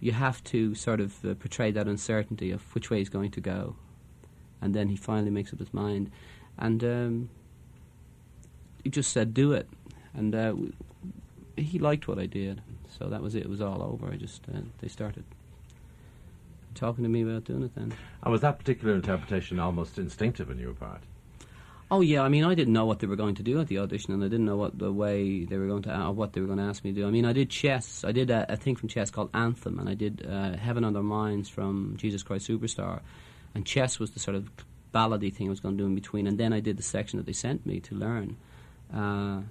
you 0.00 0.12
have 0.12 0.42
to 0.44 0.74
sort 0.74 1.00
of 1.00 1.22
uh, 1.24 1.34
portray 1.34 1.70
that 1.72 1.86
uncertainty 1.86 2.50
of 2.52 2.62
which 2.74 2.90
way 2.90 2.98
he's 2.98 3.10
going 3.10 3.32
to 3.32 3.40
go. 3.40 3.76
And 4.62 4.74
then 4.74 4.88
he 4.88 4.96
finally 4.96 5.30
makes 5.30 5.52
up 5.52 5.58
his 5.58 5.74
mind 5.74 6.10
and 6.58 6.82
um, 6.84 7.28
he 8.84 8.90
just 8.90 9.12
said, 9.12 9.34
"Do 9.34 9.52
it," 9.52 9.68
and 10.14 10.34
uh, 10.34 10.48
w- 10.50 10.72
he 11.56 11.78
liked 11.78 12.08
what 12.08 12.18
I 12.18 12.26
did, 12.26 12.60
so 12.98 13.08
that 13.08 13.22
was 13.22 13.34
it. 13.34 13.42
It 13.42 13.48
was 13.48 13.60
all 13.60 13.82
over. 13.82 14.10
I 14.12 14.16
just 14.16 14.42
uh, 14.54 14.60
they 14.80 14.88
started 14.88 15.24
talking 16.74 17.04
to 17.04 17.10
me 17.10 17.22
about 17.22 17.44
doing 17.44 17.62
it 17.62 17.74
then. 17.74 17.92
And 18.22 18.32
was 18.32 18.40
that 18.42 18.58
particular 18.58 18.94
interpretation 18.94 19.58
almost 19.58 19.98
instinctive 19.98 20.50
on 20.50 20.58
your 20.58 20.74
part? 20.74 21.02
Oh 21.90 22.00
yeah, 22.00 22.22
I 22.22 22.30
mean, 22.30 22.44
I 22.44 22.54
didn't 22.54 22.72
know 22.72 22.86
what 22.86 23.00
they 23.00 23.06
were 23.06 23.16
going 23.16 23.34
to 23.34 23.42
do 23.42 23.60
at 23.60 23.68
the 23.68 23.78
audition, 23.78 24.14
and 24.14 24.24
I 24.24 24.28
didn't 24.28 24.46
know 24.46 24.56
what 24.56 24.78
the 24.78 24.90
way 24.90 25.44
they 25.44 25.58
were 25.58 25.66
going 25.66 25.82
to, 25.82 25.94
uh, 25.94 26.10
what 26.10 26.32
they 26.32 26.40
were 26.40 26.46
going 26.46 26.58
to 26.58 26.64
ask 26.64 26.82
me 26.84 26.92
to 26.92 27.00
do. 27.00 27.06
I 27.06 27.10
mean, 27.10 27.26
I 27.26 27.34
did 27.34 27.50
chess. 27.50 28.02
I 28.02 28.12
did 28.12 28.30
a, 28.30 28.50
a 28.50 28.56
thing 28.56 28.76
from 28.76 28.88
chess 28.88 29.10
called 29.10 29.28
Anthem, 29.34 29.78
and 29.78 29.90
I 29.90 29.94
did 29.94 30.26
uh, 30.26 30.56
Heaven 30.56 30.84
on 30.84 30.94
Their 30.94 31.02
Minds 31.02 31.50
from 31.50 31.96
Jesus 31.98 32.22
Christ 32.22 32.48
Superstar, 32.48 33.00
and 33.54 33.66
chess 33.66 33.98
was 33.98 34.12
the 34.12 34.20
sort 34.20 34.36
of 34.36 34.48
ballady 34.94 35.30
thing 35.30 35.48
I 35.48 35.50
was 35.50 35.60
going 35.60 35.76
to 35.76 35.82
do 35.82 35.86
in 35.86 35.94
between, 35.94 36.26
and 36.26 36.38
then 36.38 36.54
I 36.54 36.60
did 36.60 36.78
the 36.78 36.82
section 36.82 37.18
that 37.18 37.26
they 37.26 37.34
sent 37.34 37.66
me 37.66 37.80
to 37.80 37.94
learn. 37.94 38.38
Uh, 38.90 39.42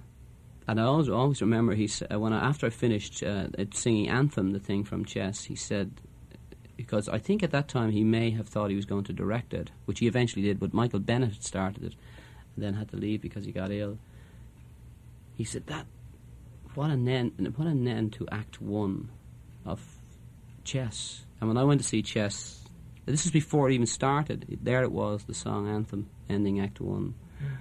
and 0.66 0.80
I 0.80 0.82
always, 0.82 1.08
always 1.08 1.40
remember 1.40 1.74
he 1.74 1.88
uh, 2.10 2.18
when 2.18 2.32
I, 2.32 2.48
after 2.48 2.66
I 2.66 2.70
finished 2.70 3.22
uh, 3.22 3.46
singing 3.72 4.08
Anthem, 4.08 4.52
the 4.52 4.58
thing 4.58 4.82
from 4.82 5.04
chess, 5.04 5.44
he 5.44 5.54
said 5.54 5.92
because 6.82 7.08
I 7.08 7.18
think 7.18 7.42
at 7.42 7.52
that 7.52 7.68
time 7.68 7.90
he 7.92 8.02
may 8.02 8.30
have 8.30 8.48
thought 8.48 8.70
he 8.70 8.76
was 8.76 8.84
going 8.86 9.04
to 9.04 9.12
direct 9.12 9.54
it, 9.54 9.70
which 9.84 10.00
he 10.00 10.08
eventually 10.08 10.42
did, 10.42 10.58
but 10.58 10.74
Michael 10.74 10.98
Bennett 10.98 11.34
had 11.34 11.44
started 11.44 11.84
it 11.84 11.94
and 12.54 12.64
then 12.64 12.74
had 12.74 12.90
to 12.90 12.96
leave 12.96 13.22
because 13.22 13.44
he 13.44 13.52
got 13.52 13.70
ill. 13.70 13.98
He 15.36 15.44
said 15.44 15.66
that 15.68 15.86
what 16.74 16.90
an 16.90 17.08
end 17.08 17.52
what 17.56 17.68
an 17.68 17.86
end 17.86 18.12
to 18.14 18.26
Act 18.30 18.60
One 18.60 19.10
of 19.64 19.80
chess. 20.64 21.24
And 21.40 21.48
when 21.48 21.56
I 21.56 21.64
went 21.64 21.80
to 21.80 21.86
see 21.86 22.02
chess 22.02 22.64
This 23.06 23.26
is 23.26 23.32
before 23.32 23.68
it 23.68 23.74
even 23.74 23.86
started. 23.86 24.58
There 24.62 24.82
it 24.82 24.92
was, 24.92 25.24
the 25.24 25.34
song 25.34 25.68
anthem, 25.68 26.08
ending 26.28 26.60
Act 26.60 26.80
One, 26.80 27.14
hmm. 27.38 27.54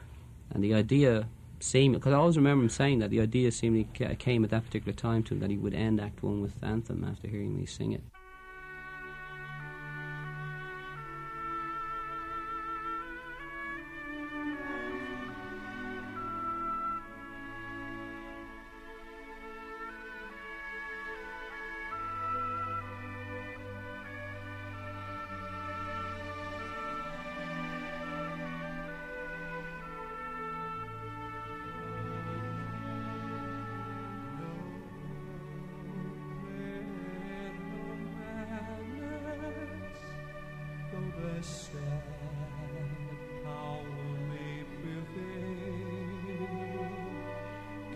and 0.52 0.64
the 0.64 0.74
idea 0.74 1.28
seemed 1.60 1.94
because 1.94 2.14
I 2.14 2.18
always 2.18 2.38
remember 2.38 2.64
him 2.64 2.70
saying 2.70 3.00
that 3.00 3.12
the 3.12 3.22
idea 3.22 3.52
seemingly 3.52 3.88
ca- 3.98 4.16
came 4.16 4.44
at 4.44 4.50
that 4.50 4.66
particular 4.66 4.94
time 4.94 5.22
to 5.24 5.36
him 5.36 5.40
that 5.42 5.52
he 5.52 5.58
would 5.58 5.76
end 5.76 6.02
Act 6.02 6.24
One 6.24 6.42
with 6.42 6.56
anthem 6.64 7.04
after 7.04 7.28
hearing 7.28 7.56
me 7.56 7.66
sing 7.66 7.92
it. 7.92 8.04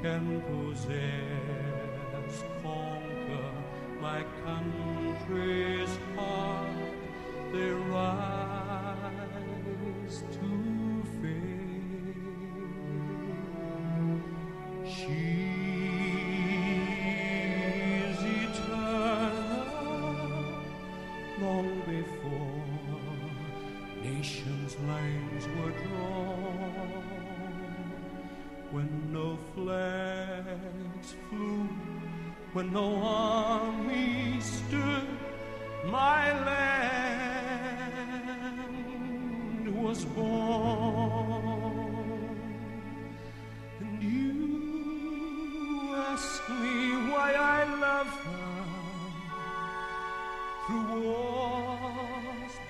Can 0.05 0.39
possess, 0.41 1.54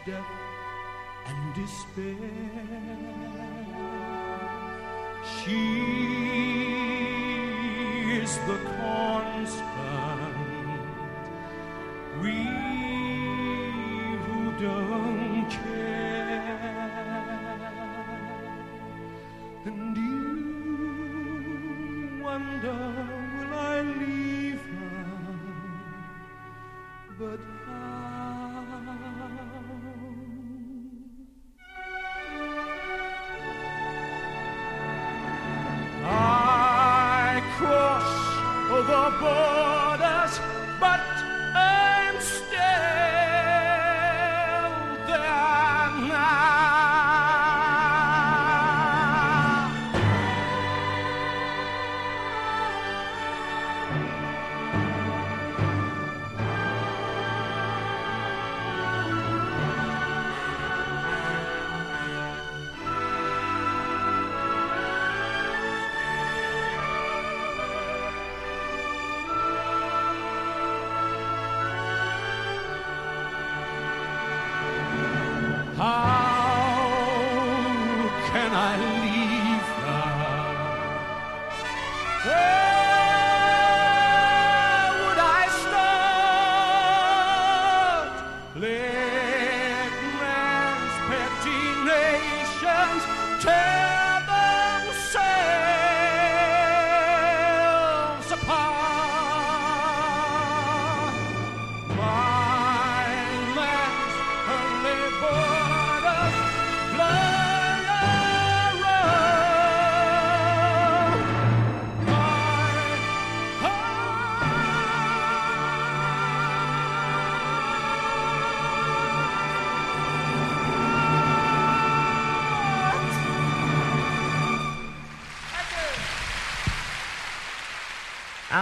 death, 0.05 0.23
and 1.25 1.55
despair. 1.55 2.15
She 5.23 5.61
is 8.21 8.37
the 8.47 8.57
constant. 8.77 10.14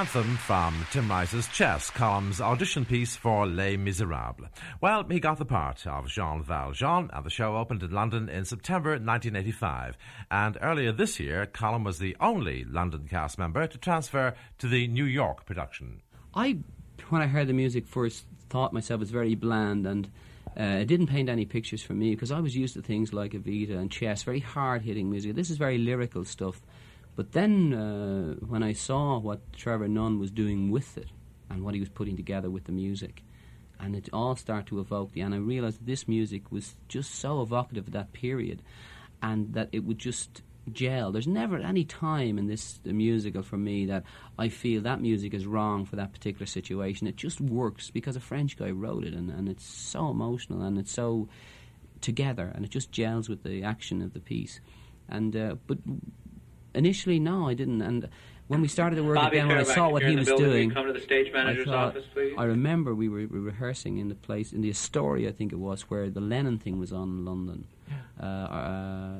Anthem 0.03 0.35
from 0.35 0.85
Tim 0.91 1.09
Rice's 1.09 1.47
Chess, 1.47 1.89
Colm's 1.89 2.41
audition 2.41 2.83
piece 2.83 3.15
for 3.15 3.47
Les 3.47 3.77
Miserables. 3.77 4.49
Well, 4.81 5.05
he 5.09 5.21
got 5.21 5.37
the 5.37 5.45
part 5.45 5.87
of 5.87 6.09
Jean 6.09 6.43
Valjean, 6.43 7.09
and 7.13 7.25
the 7.25 7.29
show 7.29 7.55
opened 7.55 7.83
in 7.83 7.91
London 7.91 8.27
in 8.27 8.43
September 8.43 8.89
1985. 8.89 9.97
And 10.29 10.57
earlier 10.61 10.91
this 10.91 11.21
year, 11.21 11.45
Colm 11.45 11.85
was 11.85 11.99
the 11.99 12.17
only 12.19 12.65
London 12.65 13.07
cast 13.09 13.39
member 13.39 13.65
to 13.65 13.77
transfer 13.77 14.33
to 14.57 14.67
the 14.67 14.89
New 14.89 15.05
York 15.05 15.45
production. 15.45 16.01
I, 16.35 16.57
when 17.07 17.21
I 17.21 17.27
heard 17.27 17.47
the 17.47 17.53
music 17.53 17.87
first, 17.87 18.25
thought 18.49 18.73
myself 18.73 18.99
was 18.99 19.09
very 19.09 19.35
bland 19.35 19.87
and 19.87 20.09
uh, 20.59 20.79
it 20.81 20.85
didn't 20.85 21.07
paint 21.07 21.29
any 21.29 21.45
pictures 21.45 21.81
for 21.81 21.93
me 21.93 22.13
because 22.13 22.29
I 22.29 22.41
was 22.41 22.57
used 22.57 22.73
to 22.73 22.81
things 22.81 23.13
like 23.13 23.31
Evita 23.31 23.77
and 23.77 23.89
chess, 23.89 24.23
very 24.23 24.41
hard 24.41 24.81
hitting 24.81 25.09
music. 25.09 25.33
This 25.35 25.49
is 25.49 25.55
very 25.55 25.77
lyrical 25.77 26.25
stuff. 26.25 26.61
But 27.15 27.31
then 27.33 27.73
uh, 27.73 28.45
when 28.45 28.63
I 28.63 28.73
saw 28.73 29.19
what 29.19 29.53
Trevor 29.53 29.87
Nunn 29.87 30.19
was 30.19 30.31
doing 30.31 30.71
with 30.71 30.97
it 30.97 31.07
and 31.49 31.63
what 31.63 31.73
he 31.73 31.79
was 31.79 31.89
putting 31.89 32.17
together 32.17 32.49
with 32.49 32.63
the 32.65 32.71
music, 32.71 33.23
and 33.79 33.95
it 33.95 34.09
all 34.13 34.35
started 34.35 34.67
to 34.67 34.79
evoke 34.79 35.11
the, 35.11 35.21
and 35.21 35.33
I 35.33 35.37
realised 35.37 35.79
that 35.79 35.85
this 35.85 36.07
music 36.07 36.51
was 36.51 36.75
just 36.87 37.15
so 37.15 37.41
evocative 37.41 37.87
of 37.87 37.93
that 37.93 38.13
period 38.13 38.61
and 39.21 39.53
that 39.53 39.69
it 39.71 39.83
would 39.83 39.99
just 39.99 40.41
gel. 40.71 41.11
There's 41.11 41.27
never 41.27 41.57
any 41.57 41.83
time 41.83 42.37
in 42.37 42.47
this 42.47 42.79
musical 42.85 43.43
for 43.43 43.57
me 43.57 43.85
that 43.87 44.03
I 44.39 44.49
feel 44.49 44.81
that 44.81 45.01
music 45.01 45.33
is 45.33 45.45
wrong 45.45 45.85
for 45.85 45.97
that 45.97 46.13
particular 46.13 46.45
situation. 46.45 47.07
It 47.07 47.17
just 47.17 47.41
works 47.41 47.89
because 47.89 48.15
a 48.15 48.21
French 48.21 48.57
guy 48.57 48.71
wrote 48.71 49.03
it, 49.03 49.13
and, 49.13 49.29
and 49.29 49.49
it's 49.49 49.65
so 49.65 50.09
emotional 50.09 50.61
and 50.61 50.77
it's 50.77 50.91
so 50.91 51.27
together, 52.01 52.51
and 52.53 52.65
it 52.65 52.71
just 52.71 52.91
gels 52.91 53.29
with 53.29 53.43
the 53.43 53.63
action 53.63 54.01
of 54.01 54.13
the 54.13 54.19
piece. 54.19 54.59
And 55.09 55.35
uh, 55.35 55.55
but 55.67 55.79
initially, 56.73 57.19
no, 57.19 57.47
I 57.47 57.53
didn't. 57.53 57.81
And 57.81 58.09
when 58.47 58.61
we 58.61 58.67
started 58.67 58.97
to 58.97 59.03
work 59.03 59.15
Bobby 59.15 59.37
again, 59.37 59.47
when 59.47 59.57
I 59.57 59.63
saw 59.63 59.89
what 59.89 60.03
he 60.03 60.15
was 60.15 60.27
building, 60.27 60.45
doing, 60.45 60.71
come 60.71 60.87
to 60.87 60.93
the 60.93 60.99
stage 60.99 61.31
manager's 61.31 61.67
I 61.67 61.71
thought, 61.71 61.87
office, 61.89 62.05
please? 62.13 62.35
I 62.37 62.43
remember 62.43 62.93
we 62.93 63.09
were, 63.09 63.19
we 63.19 63.39
were 63.39 63.39
rehearsing 63.39 63.97
in 63.97 64.09
the 64.09 64.15
place 64.15 64.51
in 64.51 64.61
the 64.61 64.69
Astoria, 64.69 65.29
I 65.29 65.31
think 65.31 65.53
it 65.53 65.59
was, 65.59 65.83
where 65.83 66.09
the 66.09 66.21
Lennon 66.21 66.59
thing 66.59 66.79
was 66.79 66.91
on 66.91 67.09
in 67.09 67.25
London. 67.25 67.67
Uh, 68.19 68.25
uh, 68.25 69.19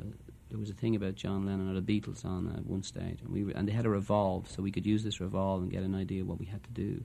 there 0.50 0.60
was 0.60 0.70
a 0.70 0.74
thing 0.74 0.96
about 0.96 1.16
John 1.16 1.46
Lennon 1.48 1.76
or 1.76 1.80
the 1.80 1.82
Beatles 1.82 2.24
on 2.24 2.54
at 2.56 2.66
one 2.66 2.84
stage, 2.84 3.22
and 3.22 3.30
we 3.32 3.44
were, 3.44 3.52
and 3.54 3.68
they 3.68 3.72
had 3.72 3.86
a 3.86 3.89
revolve, 3.89 4.50
so 4.50 4.62
we 4.62 4.72
could 4.72 4.86
use 4.86 5.04
this 5.04 5.20
revolve 5.20 5.63
and 5.63 5.72
get 5.72 5.82
an 5.84 5.96
idea 5.96 6.22
of 6.22 6.28
what 6.28 6.39
we 6.39 6.46
had 6.46 6.63
to 6.63 6.72
do. 6.72 7.04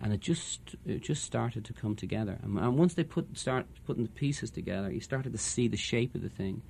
And 0.00 0.12
it 0.12 0.20
just 0.20 0.76
it 0.86 1.02
just 1.02 1.24
started 1.24 1.64
to 1.64 1.72
come 1.72 1.96
together. 1.96 2.38
And, 2.42 2.58
and 2.58 2.76
once 2.76 2.94
they 2.94 3.04
put 3.04 3.36
start 3.38 3.66
putting 3.86 4.02
the 4.02 4.08
pieces 4.08 4.50
together, 4.50 4.90
you 4.90 5.00
started 5.00 5.32
to 5.32 5.38
see 5.38 5.68
the 5.68 5.76
shape 5.76 6.14
of 6.14 6.22
the 6.22 6.28
thing. 6.28 6.62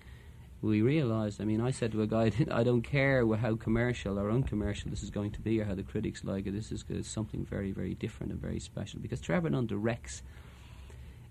We 0.65 0.81
realised. 0.81 1.43
I 1.43 1.45
mean, 1.45 1.61
I 1.61 1.71
said 1.71 1.93
to 1.93 2.01
a 2.01 2.07
guy, 2.07 2.33
"I 2.51 2.65
don't 2.65 2.81
care 2.81 3.27
how 3.37 3.55
commercial 3.57 4.19
or 4.19 4.31
uncommercial 4.31 4.91
this 4.91 5.03
is 5.03 5.11
going 5.11 5.33
to 5.33 5.41
be, 5.41 5.61
or 5.61 5.67
how 5.67 5.75
the 5.75 5.83
critics 5.83 6.25
like 6.25 6.47
it. 6.47 6.53
This 6.53 6.73
is 6.73 7.07
something 7.07 7.45
very, 7.45 7.71
very 7.71 7.95
different 7.95 8.33
and 8.33 8.41
very 8.41 8.59
special." 8.59 8.99
Because 9.01 9.21
Trevor 9.21 9.51
Nunn 9.51 9.67
directs. 9.67 10.23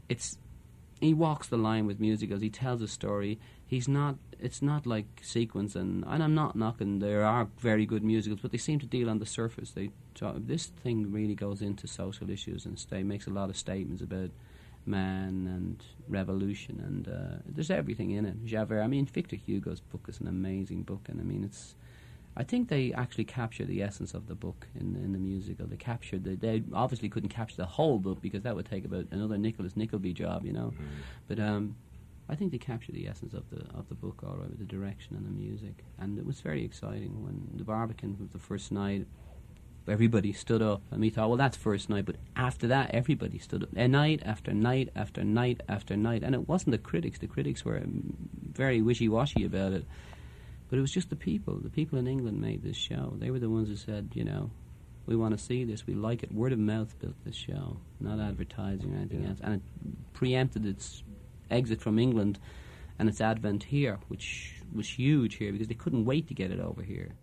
It's 0.08 0.38
he 1.02 1.14
walks 1.14 1.48
the 1.48 1.58
line 1.58 1.88
with 1.88 2.00
musicals. 2.00 2.42
He 2.42 2.52
tells 2.52 2.82
a 2.84 2.88
story. 2.88 3.40
He's 3.66 3.88
not. 3.88 4.18
It's 4.40 4.62
not 4.62 4.86
like 4.86 5.08
sequence, 5.24 5.76
and 5.76 6.06
and 6.08 6.22
I'm 6.22 6.36
not 6.36 6.56
knocking. 6.56 7.00
There 7.00 7.24
are 7.24 7.48
very 7.58 7.88
good 7.88 8.04
musicals, 8.04 8.42
but 8.42 8.52
they 8.52 8.60
seem 8.60 8.80
to 8.82 8.86
deal 8.86 9.10
on 9.10 9.18
the 9.18 9.26
surface. 9.26 9.72
They 9.72 9.90
this 10.36 10.68
thing 10.68 11.12
really 11.12 11.34
goes 11.34 11.64
into 11.64 11.88
social 11.88 12.30
issues 12.30 12.68
and 12.68 12.78
stay 12.78 13.02
makes 13.02 13.26
a 13.26 13.32
lot 13.32 13.50
of 13.50 13.58
statements 13.58 14.04
about 14.04 14.30
man 14.86 15.48
and 15.48 15.84
revolution, 16.08 16.82
and 16.84 17.08
uh, 17.08 17.42
there's 17.46 17.72
everything 17.72 18.12
in 18.12 18.26
it. 18.26 18.46
Javert. 18.46 18.82
I 18.82 18.88
mean, 18.88 19.06
Victor 19.06 19.36
Hugo's 19.36 19.80
book 19.80 20.06
is 20.08 20.20
an 20.20 20.28
amazing 20.28 20.84
book, 20.84 21.08
and 21.08 21.20
I 21.20 21.24
mean, 21.24 21.44
it's. 21.44 21.76
I 22.36 22.44
think 22.44 22.70
they 22.70 22.92
actually 22.94 23.26
capture 23.26 23.64
the 23.64 23.84
essence 23.84 24.16
of 24.16 24.28
the 24.28 24.34
book 24.36 24.68
in 24.76 24.96
in 24.96 25.14
the 25.14 25.20
musical. 25.20 25.68
They 25.68 25.78
captured 25.78 26.24
the. 26.24 26.36
They 26.36 26.64
obviously 26.74 27.10
couldn't 27.10 27.30
capture 27.30 27.58
the 27.58 27.66
whole 27.66 28.00
book 28.00 28.22
because 28.22 28.44
that 28.44 28.56
would 28.56 28.66
take 28.66 28.86
about 28.86 29.06
another 29.12 29.38
Nicholas 29.38 29.78
Nickleby 29.78 30.14
job, 30.14 30.46
you 30.46 30.54
know. 30.54 30.74
But 31.28 31.40
um, 31.40 31.76
I 32.30 32.36
think 32.36 32.52
they 32.52 32.58
captured 32.58 32.96
the 32.96 33.08
essence 33.08 33.34
of 33.34 33.50
the 33.50 33.62
of 33.78 33.88
the 33.90 33.96
book 33.96 34.24
all 34.26 34.36
right 34.36 34.50
with 34.50 34.60
the 34.60 34.66
direction 34.66 35.16
and 35.16 35.26
the 35.26 35.32
music, 35.32 35.84
and 36.00 36.18
it 36.18 36.26
was 36.26 36.42
very 36.42 36.64
exciting 36.64 37.24
when 37.24 37.50
the 37.56 37.64
Barbican 37.64 38.18
was 38.20 38.30
the 38.30 38.40
first 38.40 38.72
night. 38.72 39.06
Everybody 39.88 40.32
stood 40.32 40.62
up, 40.62 40.82
and 40.92 41.02
we 41.02 41.10
thought, 41.10 41.28
well, 41.28 41.38
that's 41.38 41.58
first 41.58 41.90
night. 41.90 42.06
But 42.06 42.16
after 42.36 42.68
that, 42.68 42.92
everybody 42.94 43.38
stood 43.38 43.64
up, 43.64 43.70
a 43.76 43.88
night 43.88 44.22
after 44.26 44.54
night 44.54 44.90
after 44.96 45.24
night 45.24 45.62
after 45.68 45.98
night, 45.98 46.24
and 46.24 46.34
it 46.34 46.48
wasn't 46.48 46.72
the 46.72 46.78
critics. 46.78 47.20
The 47.20 47.28
critics 47.28 47.66
were 47.66 47.78
um, 47.78 48.16
very 48.54 48.82
wishy-washy 48.82 49.44
about 49.44 49.74
it, 49.74 49.86
but 50.70 50.78
it 50.80 50.82
was 50.82 50.92
just 50.92 51.10
the 51.10 51.18
people. 51.18 51.56
The 51.56 51.70
people 51.70 52.00
in 52.00 52.08
England 52.08 52.40
made 52.40 52.64
this 52.64 52.78
show. 52.78 53.14
They 53.18 53.30
were 53.30 53.40
the 53.40 53.50
ones 53.50 53.68
who 53.68 53.76
said, 53.76 54.12
you 54.14 54.24
know, 54.24 54.52
we 55.06 55.18
want 55.18 55.38
to 55.38 55.44
see 55.44 55.66
this. 55.66 55.86
We 55.86 55.96
like 55.96 56.24
it. 56.24 56.34
Word 56.34 56.54
of 56.54 56.60
mouth 56.60 56.98
built 57.00 57.16
this 57.26 57.36
show, 57.36 57.78
not 58.00 58.20
advertising 58.20 58.94
or 58.94 58.98
anything 58.98 59.26
else, 59.26 59.40
and 59.44 59.56
it 59.56 59.62
preempted 60.14 60.66
its 60.66 61.04
exit 61.52 61.82
from 61.82 62.00
England 62.00 62.40
and 63.00 63.10
its 63.10 63.20
advent 63.20 63.64
here, 63.64 64.00
which 64.08 64.62
was 64.74 64.88
huge 64.88 65.36
here 65.36 65.52
because 65.52 65.68
they 65.68 65.74
couldn't 65.74 66.06
wait 66.06 66.28
to 66.30 66.34
get 66.34 66.52
it 66.52 66.60
over 66.62 66.84
here. 66.84 67.16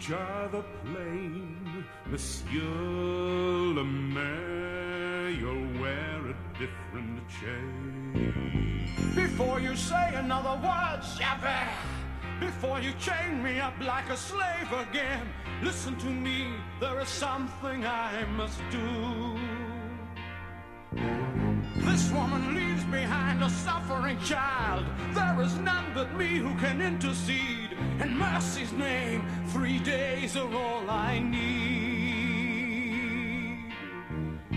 Each 0.00 0.12
other 0.12 0.64
plain. 0.84 1.84
Monsieur 2.06 2.62
le 3.74 3.84
Maire, 3.84 5.30
you'll 5.30 5.80
wear 5.80 6.20
a 6.26 6.58
different 6.58 7.20
chain. 7.28 8.84
Before 9.14 9.60
you 9.60 9.76
say 9.76 10.14
another 10.14 10.58
word, 10.62 11.00
Javert, 11.18 11.68
before 12.40 12.80
you 12.80 12.92
chain 12.98 13.42
me 13.42 13.60
up 13.60 13.74
like 13.80 14.08
a 14.08 14.16
slave 14.16 14.72
again, 14.88 15.26
listen 15.62 15.96
to 15.98 16.06
me, 16.06 16.46
there 16.80 16.98
is 17.00 17.08
something 17.08 17.84
I 17.84 18.24
must 18.36 18.60
do. 18.70 19.38
This 21.76 22.10
woman 22.10 22.54
leaves 22.54 22.69
behind 22.90 23.42
a 23.42 23.50
suffering 23.50 24.18
child. 24.20 24.84
There 25.14 25.40
is 25.42 25.56
none 25.58 25.92
but 25.94 26.12
me 26.16 26.38
who 26.38 26.54
can 26.58 26.80
intercede. 26.80 27.76
In 28.00 28.16
mercy's 28.18 28.72
name, 28.72 29.24
three 29.48 29.78
days 29.78 30.36
are 30.36 30.52
all 30.52 30.90
I 30.90 31.20
need. 31.20 31.70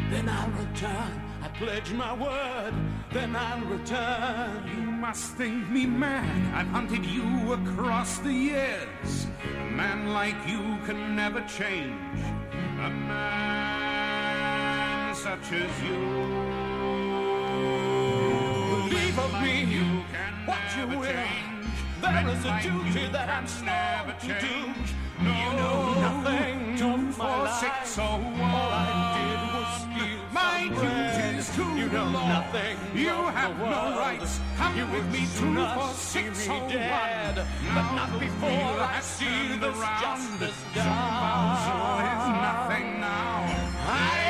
Then 0.09 0.27
I'll 0.29 0.49
return. 0.51 1.21
I 1.41 1.47
pledge 1.49 1.91
my 1.91 2.13
word. 2.13 2.73
Then 3.11 3.35
I'll 3.35 3.65
return. 3.65 4.67
You 4.67 4.91
must 4.91 5.35
think 5.35 5.69
me 5.69 5.85
mad. 5.85 6.55
I've 6.55 6.67
hunted 6.67 7.05
you 7.05 7.53
across 7.53 8.19
the 8.19 8.31
years. 8.31 9.27
A 9.59 9.71
man 9.71 10.13
like 10.13 10.35
you 10.47 10.77
can 10.85 11.15
never 11.15 11.41
change. 11.41 12.19
A 12.79 12.89
man 12.89 14.33
such 15.15 15.51
as 15.51 15.81
you. 15.83 16.82
Believe 19.15 19.33
of 19.35 19.41
me, 19.41 19.59
You 19.65 20.03
can 20.11 20.33
what 20.47 20.57
you 20.77 20.87
will. 20.87 21.03
There 22.01 22.27
is 22.33 22.45
a 22.45 22.59
duty 22.61 23.07
that 23.11 23.29
I'm 23.29 23.47
sworn 23.47 24.17
to 24.19 24.27
do. 24.27 24.47
change. 24.47 24.89
You 25.21 25.49
know 25.59 25.93
nothing 26.01 26.77
Two, 26.77 26.85
of 26.87 27.17
my 27.17 27.25
four, 27.25 27.43
life. 27.45 27.59
six, 27.59 27.97
oh, 27.99 28.03
All 28.03 28.71
I 28.73 28.89
did 29.15 29.41
was 29.53 29.71
steal 29.85 30.19
My 30.33 30.67
bread. 30.75 31.43
to 31.55 31.63
You 31.79 31.87
know 31.89 32.09
nothing 32.11 32.77
You 32.95 33.05
the 33.05 33.31
have 33.39 33.57
no 33.59 33.99
rights. 33.99 34.39
Come 34.57 34.77
you 34.77 34.85
with 34.87 35.05
me, 35.13 35.19
to 35.19 35.93
see 35.93 36.23
me 36.23 36.45
oh, 36.49 36.59
one. 36.59 36.69
dead, 36.69 37.35
but 37.75 37.87
not 37.95 38.19
before 38.19 38.75
I 38.95 38.99
see 39.01 39.57
this 39.61 39.77
around. 39.77 40.01
justice 40.01 40.59
Valjean 40.73 42.05
is 42.09 42.25
done. 42.25 42.41
nothing 42.49 42.99
now. 42.99 43.45
I 43.87 44.22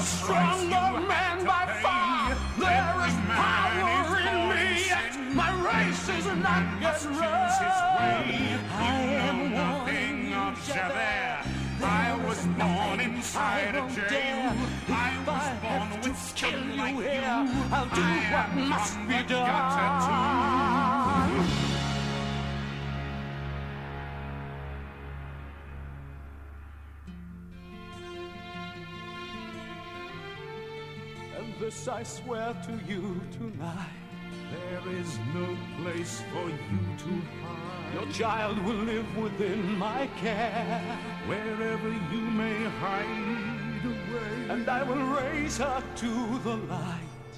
I 0.00 0.02
am 0.02 0.06
a 0.06 0.24
price 0.24 0.60
stronger 0.60 1.00
man 1.08 1.44
by 1.44 1.66
far. 1.82 2.34
There 2.56 2.96
is 3.06 3.16
power 3.28 4.18
in 4.18 4.48
me, 4.48 4.86
yet 4.88 5.34
my 5.34 5.52
race 5.60 6.08
is 6.08 6.26
not 6.40 6.80
yet 6.80 7.02
must 7.02 7.02
choose 7.04 7.58
his 7.60 7.80
way. 7.98 8.56
run. 8.56 8.70
I 8.72 9.02
You 9.12 9.18
am 9.28 9.52
nothing 9.52 10.32
of 10.32 10.64
Javert. 10.66 11.44
I 11.82 12.16
was 12.26 12.46
born 12.46 13.00
inside 13.00 13.74
a 13.74 13.84
jail. 13.94 14.54
I 14.88 15.18
was 15.26 15.46
born 15.60 16.02
to 16.02 16.08
with 16.08 16.18
kill 16.34 16.50
skin 16.50 16.70
you 16.70 16.76
like 16.76 16.94
here, 16.96 17.20
you. 17.20 17.64
I'll 17.70 17.90
do 17.94 18.00
what 18.32 18.54
must 18.56 18.96
be 19.06 19.18
the 19.28 19.34
gutter 19.34 19.90
too. 20.06 20.50
done. 21.36 21.69
This 31.60 31.86
I 31.88 32.02
swear 32.02 32.54
to 32.64 32.72
you 32.90 33.20
tonight. 33.32 34.00
There 34.50 34.94
is 34.94 35.18
no 35.34 35.56
place 35.82 36.22
for 36.32 36.48
you 36.48 36.80
to 37.02 37.10
hide. 37.44 37.94
Your 37.94 38.12
child 38.12 38.58
will 38.64 38.82
live 38.92 39.16
within 39.16 39.76
my 39.78 40.08
care, 40.16 40.98
Wherever 41.26 41.90
you 42.12 42.20
may 42.42 42.64
hide 42.80 43.84
away. 43.84 44.48
and 44.48 44.68
I 44.68 44.82
will 44.82 45.04
raise 45.20 45.58
her 45.58 45.82
to 45.96 46.38
the 46.44 46.56
light. 46.56 47.34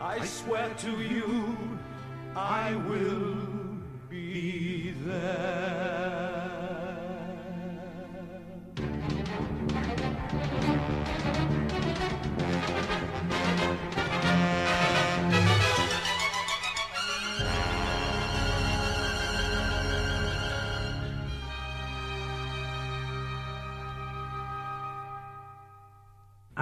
I 0.00 0.24
swear 0.24 0.72
to 0.78 0.90
you, 1.02 1.56
I 1.66 1.87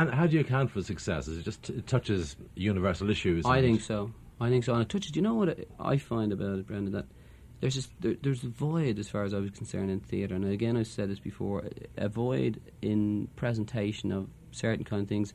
And 0.06 0.14
how 0.14 0.26
do 0.26 0.34
you 0.34 0.40
account 0.40 0.70
for 0.70 0.82
success? 0.82 1.26
Is 1.28 1.38
it 1.38 1.44
just 1.44 1.70
it 1.70 1.86
touches 1.86 2.36
universal 2.54 3.10
issues? 3.10 3.44
I 3.44 3.60
think 3.60 3.80
so. 3.80 4.12
I 4.40 4.48
think 4.48 4.64
so. 4.64 4.74
And 4.74 4.82
it 4.82 4.88
touches. 4.88 5.10
Do 5.10 5.18
you 5.18 5.22
know 5.22 5.34
what 5.34 5.58
I 5.80 5.96
find 5.96 6.32
about 6.32 6.58
it, 6.58 6.66
Brendan? 6.66 6.92
That 6.92 7.06
there's 7.60 7.74
this, 7.74 7.88
there, 8.00 8.14
there's 8.22 8.44
a 8.44 8.48
void 8.48 8.98
as 8.98 9.08
far 9.08 9.24
as 9.24 9.34
I 9.34 9.38
was 9.38 9.50
concerned 9.50 9.90
in 9.90 10.00
theatre. 10.00 10.34
And 10.34 10.44
again, 10.44 10.76
I've 10.76 10.86
said 10.86 11.10
this 11.10 11.18
before: 11.18 11.64
a 11.96 12.08
void 12.08 12.60
in 12.82 13.28
presentation 13.34 14.12
of 14.12 14.28
certain 14.52 14.84
kind 14.84 15.02
of 15.02 15.08
things. 15.08 15.34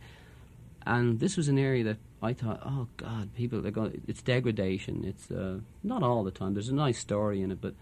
And 0.86 1.20
this 1.20 1.38
was 1.38 1.48
an 1.48 1.60
area 1.60 1.84
that 1.84 1.98
I 2.24 2.34
thought, 2.34 2.62
oh 2.66 2.88
God, 2.98 3.34
people 3.36 3.66
are 3.68 3.72
going. 3.72 4.02
It's 4.08 4.22
degradation. 4.22 5.04
It's 5.06 5.30
uh, 5.30 5.60
not 5.84 6.02
all 6.02 6.24
the 6.24 6.32
time. 6.32 6.54
There's 6.54 6.70
a 6.70 6.76
nice 6.76 6.98
story 6.98 7.42
in 7.42 7.52
it, 7.52 7.60
but 7.60 7.76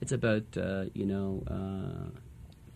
it's 0.00 0.12
about 0.12 0.56
uh, 0.56 0.84
you 0.94 1.04
know 1.04 1.42
uh, 1.50 2.10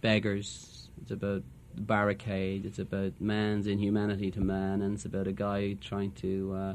beggars. 0.01 0.89
It's 1.01 1.13
about 1.13 1.43
barricade. 1.77 2.65
It's 2.67 2.79
about 2.79 3.21
man's 3.21 3.67
inhumanity 3.67 4.31
to 4.33 4.41
man, 4.41 4.83
and 4.83 4.95
it's 4.95 5.05
about 5.05 5.27
a 5.27 5.33
guy 5.33 5.75
trying 5.81 6.13
to 6.13 6.55
uh, 6.55 6.75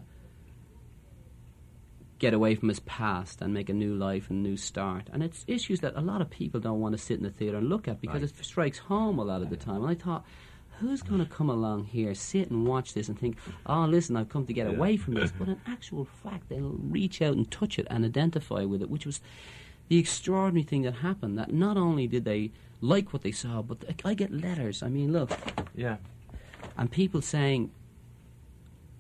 get 2.20 2.34
away 2.34 2.56
from 2.56 2.70
his 2.70 2.80
past 2.82 3.42
and 3.42 3.54
make 3.54 3.70
a 3.70 3.74
new 3.74 3.94
life 3.94 4.30
and 4.30 4.42
new 4.42 4.58
start. 4.58 5.08
And 5.14 5.22
it's 5.22 5.46
issues 5.48 5.82
that 5.82 5.96
a 5.96 6.02
lot 6.02 6.22
of 6.22 6.30
people 6.30 6.60
don't 6.60 6.80
want 6.80 6.94
to 6.94 6.98
sit 6.98 7.18
in 7.18 7.24
the 7.24 7.30
theatre 7.30 7.58
and 7.58 7.70
look 7.70 7.88
at 7.88 8.02
because 8.02 8.22
Right. 8.22 8.32
it 8.40 8.46
strikes 8.46 8.78
home 8.80 9.20
a 9.20 9.24
lot 9.24 9.42
of 9.42 9.50
the 9.50 9.58
time. 9.58 9.82
And 9.84 9.90
I 9.92 9.96
thought. 9.96 10.26
Who's 10.80 11.02
going 11.02 11.22
to 11.22 11.26
come 11.26 11.50
along 11.50 11.86
here, 11.86 12.14
sit 12.14 12.52
and 12.52 12.68
watch 12.68 12.94
this, 12.94 13.10
and 13.10 13.18
think, 13.18 13.36
"Oh, 13.66 13.86
listen, 13.86 14.16
I've 14.16 14.30
come 14.30 14.46
to 14.46 14.54
get 14.54 14.68
away 14.68 14.96
from 14.96 15.16
this"? 15.16 15.32
But 15.40 15.48
in 15.48 15.60
actual 15.66 16.06
fact, 16.06 16.50
they'll 16.50 16.78
reach 16.78 17.20
out 17.20 17.36
and 17.36 17.50
touch 17.50 17.80
it 17.80 17.88
and 17.90 18.06
identify 18.06 18.64
with 18.64 18.84
it, 18.84 18.90
which 18.92 19.04
was 19.04 19.20
the 19.88 19.98
extraordinary 19.98 20.62
thing 20.62 20.84
that 20.84 20.94
happened. 20.98 21.36
That 21.40 21.52
not 21.52 21.78
only 21.78 22.06
did 22.06 22.26
they 22.26 22.52
like 22.82 23.12
what 23.14 23.22
they 23.24 23.32
saw, 23.32 23.62
but 23.62 23.84
I 24.06 24.14
get 24.14 24.32
letters. 24.32 24.84
I 24.84 24.90
mean, 24.90 25.12
look, 25.12 25.32
Yeah. 25.76 25.98
and 26.78 26.92
people 26.92 27.22
saying, 27.22 27.72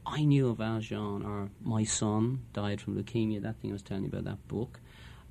I 0.05 0.23
knew 0.23 0.49
of 0.49 0.57
Valjean, 0.57 1.23
or 1.23 1.49
my 1.61 1.83
son 1.83 2.39
died 2.53 2.79
from 2.81 2.95
leukemia, 2.95 3.41
that 3.41 3.57
thing 3.57 3.71
I 3.71 3.73
was 3.73 3.81
telling 3.83 4.03
you 4.03 4.09
about, 4.09 4.23
that 4.23 4.47
book. 4.47 4.79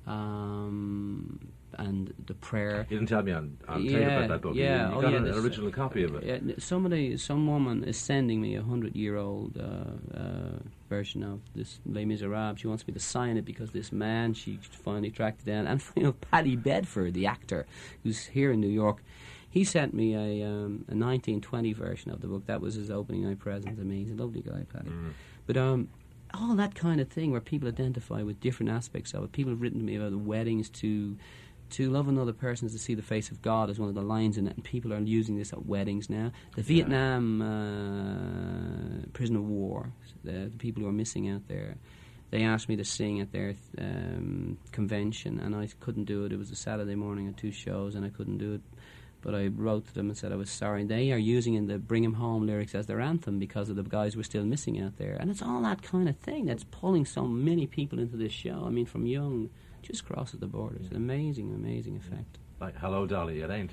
Um, 0.07 1.51
and 1.77 2.13
the 2.25 2.33
prayer. 2.33 2.87
You 2.89 2.97
didn't 2.97 3.09
tell 3.09 3.21
me 3.21 3.31
on, 3.33 3.57
on 3.67 3.83
tape 3.85 3.97
about 4.01 4.29
that 4.29 4.41
book. 4.41 4.55
Yeah, 4.55 4.89
You, 4.89 4.95
oh, 4.95 5.01
got 5.01 5.11
yeah, 5.11 5.17
an 5.17 5.23
this- 5.25 5.37
original 5.37 5.69
copy 5.71 6.03
of 6.03 6.15
it. 6.15 6.23
Yeah, 6.23 6.55
somebody, 6.57 7.17
some 7.17 7.45
woman 7.45 7.83
is 7.83 7.97
sending 7.97 8.41
me 8.41 8.55
a 8.55 8.63
hundred-year-old 8.63 9.57
uh, 9.57 10.17
uh, 10.17 10.59
version 10.89 11.23
of 11.23 11.41
this 11.53 11.79
Les 11.85 12.05
Miserables. 12.05 12.59
She 12.59 12.67
wants 12.67 12.87
me 12.87 12.93
to 12.93 12.99
sign 12.99 13.37
it 13.37 13.45
because 13.45 13.71
this 13.71 13.91
man 13.91 14.33
she 14.33 14.59
finally 14.71 15.11
tracked 15.11 15.45
down, 15.45 15.67
and 15.67 15.83
you 15.95 16.03
know, 16.03 16.13
Paddy 16.13 16.55
Bedford, 16.55 17.13
the 17.13 17.27
actor, 17.27 17.65
who's 18.03 18.25
here 18.25 18.51
in 18.51 18.59
New 18.59 18.69
York, 18.69 19.03
he 19.49 19.63
sent 19.63 19.93
me 19.93 20.13
a, 20.15 20.45
um, 20.47 20.85
a 20.89 20.95
1920 20.95 21.73
version 21.73 22.11
of 22.11 22.21
the 22.21 22.27
book. 22.27 22.45
That 22.47 22.61
was 22.61 22.75
his 22.75 22.89
opening 22.89 23.23
night 23.27 23.39
present 23.39 23.77
to 23.77 23.83
me. 23.83 23.99
He's 23.99 24.11
a 24.11 24.15
lovely 24.15 24.41
guy, 24.41 24.65
Paddy. 24.73 24.91
But 25.45 25.57
um, 25.57 25.89
all 26.39 26.55
that 26.55 26.75
kind 26.75 27.01
of 27.01 27.09
thing 27.09 27.31
where 27.31 27.41
people 27.41 27.67
identify 27.67 28.21
with 28.23 28.39
different 28.39 28.71
aspects 28.71 29.13
of 29.13 29.23
it. 29.23 29.31
People 29.31 29.51
have 29.51 29.61
written 29.61 29.79
to 29.79 29.85
me 29.85 29.95
about 29.95 30.11
the 30.11 30.17
weddings 30.17 30.69
to 30.69 31.17
to 31.71 31.89
love 31.89 32.07
another 32.07 32.33
person 32.33 32.65
is 32.65 32.71
to 32.73 32.79
see 32.79 32.95
the 32.95 33.01
face 33.01 33.29
of 33.29 33.41
God 33.41 33.69
as 33.69 33.79
one 33.79 33.89
of 33.89 33.95
the 33.95 34.01
lines 34.01 34.37
in 34.37 34.47
it, 34.47 34.55
and 34.55 34.63
people 34.63 34.93
are 34.93 34.99
using 34.99 35.37
this 35.37 35.51
at 35.51 35.65
weddings 35.65 36.09
now. 36.09 36.31
The 36.55 36.61
Vietnam 36.61 37.41
uh, 37.41 39.05
prison 39.13 39.35
of 39.35 39.43
war, 39.43 39.91
the, 40.23 40.49
the 40.49 40.57
people 40.57 40.83
who 40.83 40.89
are 40.89 40.93
missing 40.93 41.29
out 41.29 41.47
there, 41.47 41.75
they 42.29 42.43
asked 42.43 42.69
me 42.69 42.75
to 42.77 42.85
sing 42.85 43.19
at 43.19 43.31
their 43.31 43.55
um, 43.77 44.57
convention, 44.71 45.39
and 45.39 45.55
I 45.55 45.67
couldn't 45.79 46.05
do 46.05 46.25
it. 46.25 46.31
It 46.31 46.39
was 46.39 46.51
a 46.51 46.55
Saturday 46.55 46.95
morning 46.95 47.27
at 47.27 47.37
two 47.37 47.51
shows, 47.51 47.95
and 47.95 48.05
I 48.05 48.09
couldn't 48.09 48.37
do 48.37 48.53
it. 48.55 48.61
But 49.27 49.35
I 49.35 49.47
wrote 49.47 49.85
to 49.87 49.93
them 49.93 50.07
and 50.07 50.17
said 50.17 50.31
I 50.31 50.37
was 50.37 50.49
sorry. 50.49 50.79
And 50.83 50.89
they 50.89 51.11
are 51.11 51.17
using 51.17 51.55
in 51.55 51.67
the 51.67 51.77
Bring 51.77 52.05
'Em 52.05 52.13
Home 52.13 52.47
lyrics 52.47 52.73
as 52.73 52.85
their 52.85 53.01
anthem 53.01 53.39
because 53.39 53.67
of 53.69 53.75
the 53.75 53.83
guys 53.83 54.15
we're 54.15 54.23
still 54.23 54.45
missing 54.45 54.79
out 54.79 54.95
there. 54.95 55.17
And 55.19 55.29
it's 55.29 55.41
all 55.41 55.61
that 55.63 55.81
kind 55.81 56.07
of 56.07 56.15
thing 56.15 56.45
that's 56.45 56.63
pulling 56.63 57.03
so 57.05 57.27
many 57.27 57.67
people 57.67 57.99
into 57.99 58.15
this 58.15 58.31
show. 58.31 58.63
I 58.65 58.69
mean, 58.69 58.85
from 58.85 59.05
young, 59.05 59.49
just 59.81 60.05
crosses 60.05 60.39
the 60.39 60.47
border. 60.47 60.77
It's 60.77 60.91
an 60.91 60.95
amazing, 60.95 61.53
amazing 61.53 61.97
effect. 61.97 62.37
Like, 62.61 62.77
hello, 62.77 63.05
Dolly, 63.05 63.41
it 63.41 63.51
ain't. 63.51 63.71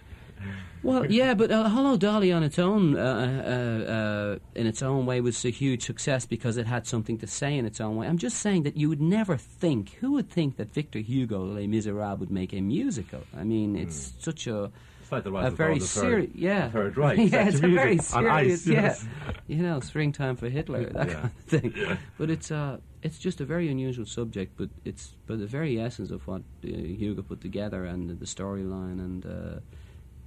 Well, 0.82 1.10
yeah, 1.10 1.34
but 1.34 1.52
uh, 1.52 1.68
Hello 1.68 1.96
Dolly 1.96 2.32
on 2.32 2.42
its 2.42 2.58
own, 2.58 2.96
uh, 2.96 3.00
uh, 3.00 3.92
uh, 3.92 4.38
in 4.56 4.66
its 4.66 4.82
own 4.82 5.06
way, 5.06 5.20
was 5.20 5.44
a 5.44 5.50
huge 5.50 5.84
success 5.84 6.26
because 6.26 6.56
it 6.56 6.66
had 6.66 6.86
something 6.88 7.16
to 7.18 7.28
say 7.28 7.56
in 7.56 7.64
its 7.64 7.80
own 7.80 7.94
way. 7.96 8.08
I'm 8.08 8.18
just 8.18 8.38
saying 8.38 8.64
that 8.64 8.76
you 8.76 8.88
would 8.88 9.00
never 9.00 9.36
think, 9.36 9.90
who 10.00 10.12
would 10.14 10.28
think 10.28 10.56
that 10.56 10.74
Victor 10.74 10.98
Hugo, 10.98 11.44
Les 11.44 11.68
Miserables, 11.68 12.18
would 12.18 12.30
make 12.30 12.52
a 12.52 12.60
musical? 12.60 13.22
I 13.34 13.44
mean, 13.44 13.76
it's 13.76 14.14
such 14.18 14.48
a 14.48 14.72
like 15.14 15.24
the 15.24 15.32
rise 15.32 15.44
a 15.44 15.48
of 15.48 15.56
very 15.56 15.80
serious, 15.80 16.30
yeah, 16.34 16.70
third 16.76 16.96
Reich. 16.96 17.18
yeah, 17.32 17.48
it's 17.48 17.58
a 17.58 17.68
very 17.68 17.98
on 18.12 18.26
ice, 18.26 18.62
serious, 18.62 19.04
yeah, 19.04 19.32
you 19.46 19.62
know, 19.62 19.80
springtime 19.80 20.36
for 20.36 20.48
Hitler, 20.48 20.84
that 20.90 21.08
Yeah. 21.08 21.14
kind 21.14 21.24
of 21.24 21.32
thing. 21.44 21.98
But 22.18 22.30
it's 22.30 22.50
uh, 22.50 22.78
it's 23.02 23.18
just 23.18 23.40
a 23.40 23.44
very 23.44 23.68
unusual 23.68 24.06
subject, 24.06 24.52
but 24.56 24.68
it's 24.84 25.14
but 25.26 25.38
the 25.38 25.46
very 25.46 25.80
essence 25.80 26.10
of 26.10 26.26
what 26.26 26.42
uh, 26.64 26.68
Hugo 26.68 27.22
put 27.22 27.40
together 27.40 27.84
and 27.84 28.10
the, 28.10 28.14
the 28.14 28.26
storyline 28.26 28.98
and. 29.00 29.24
Uh, 29.26 29.60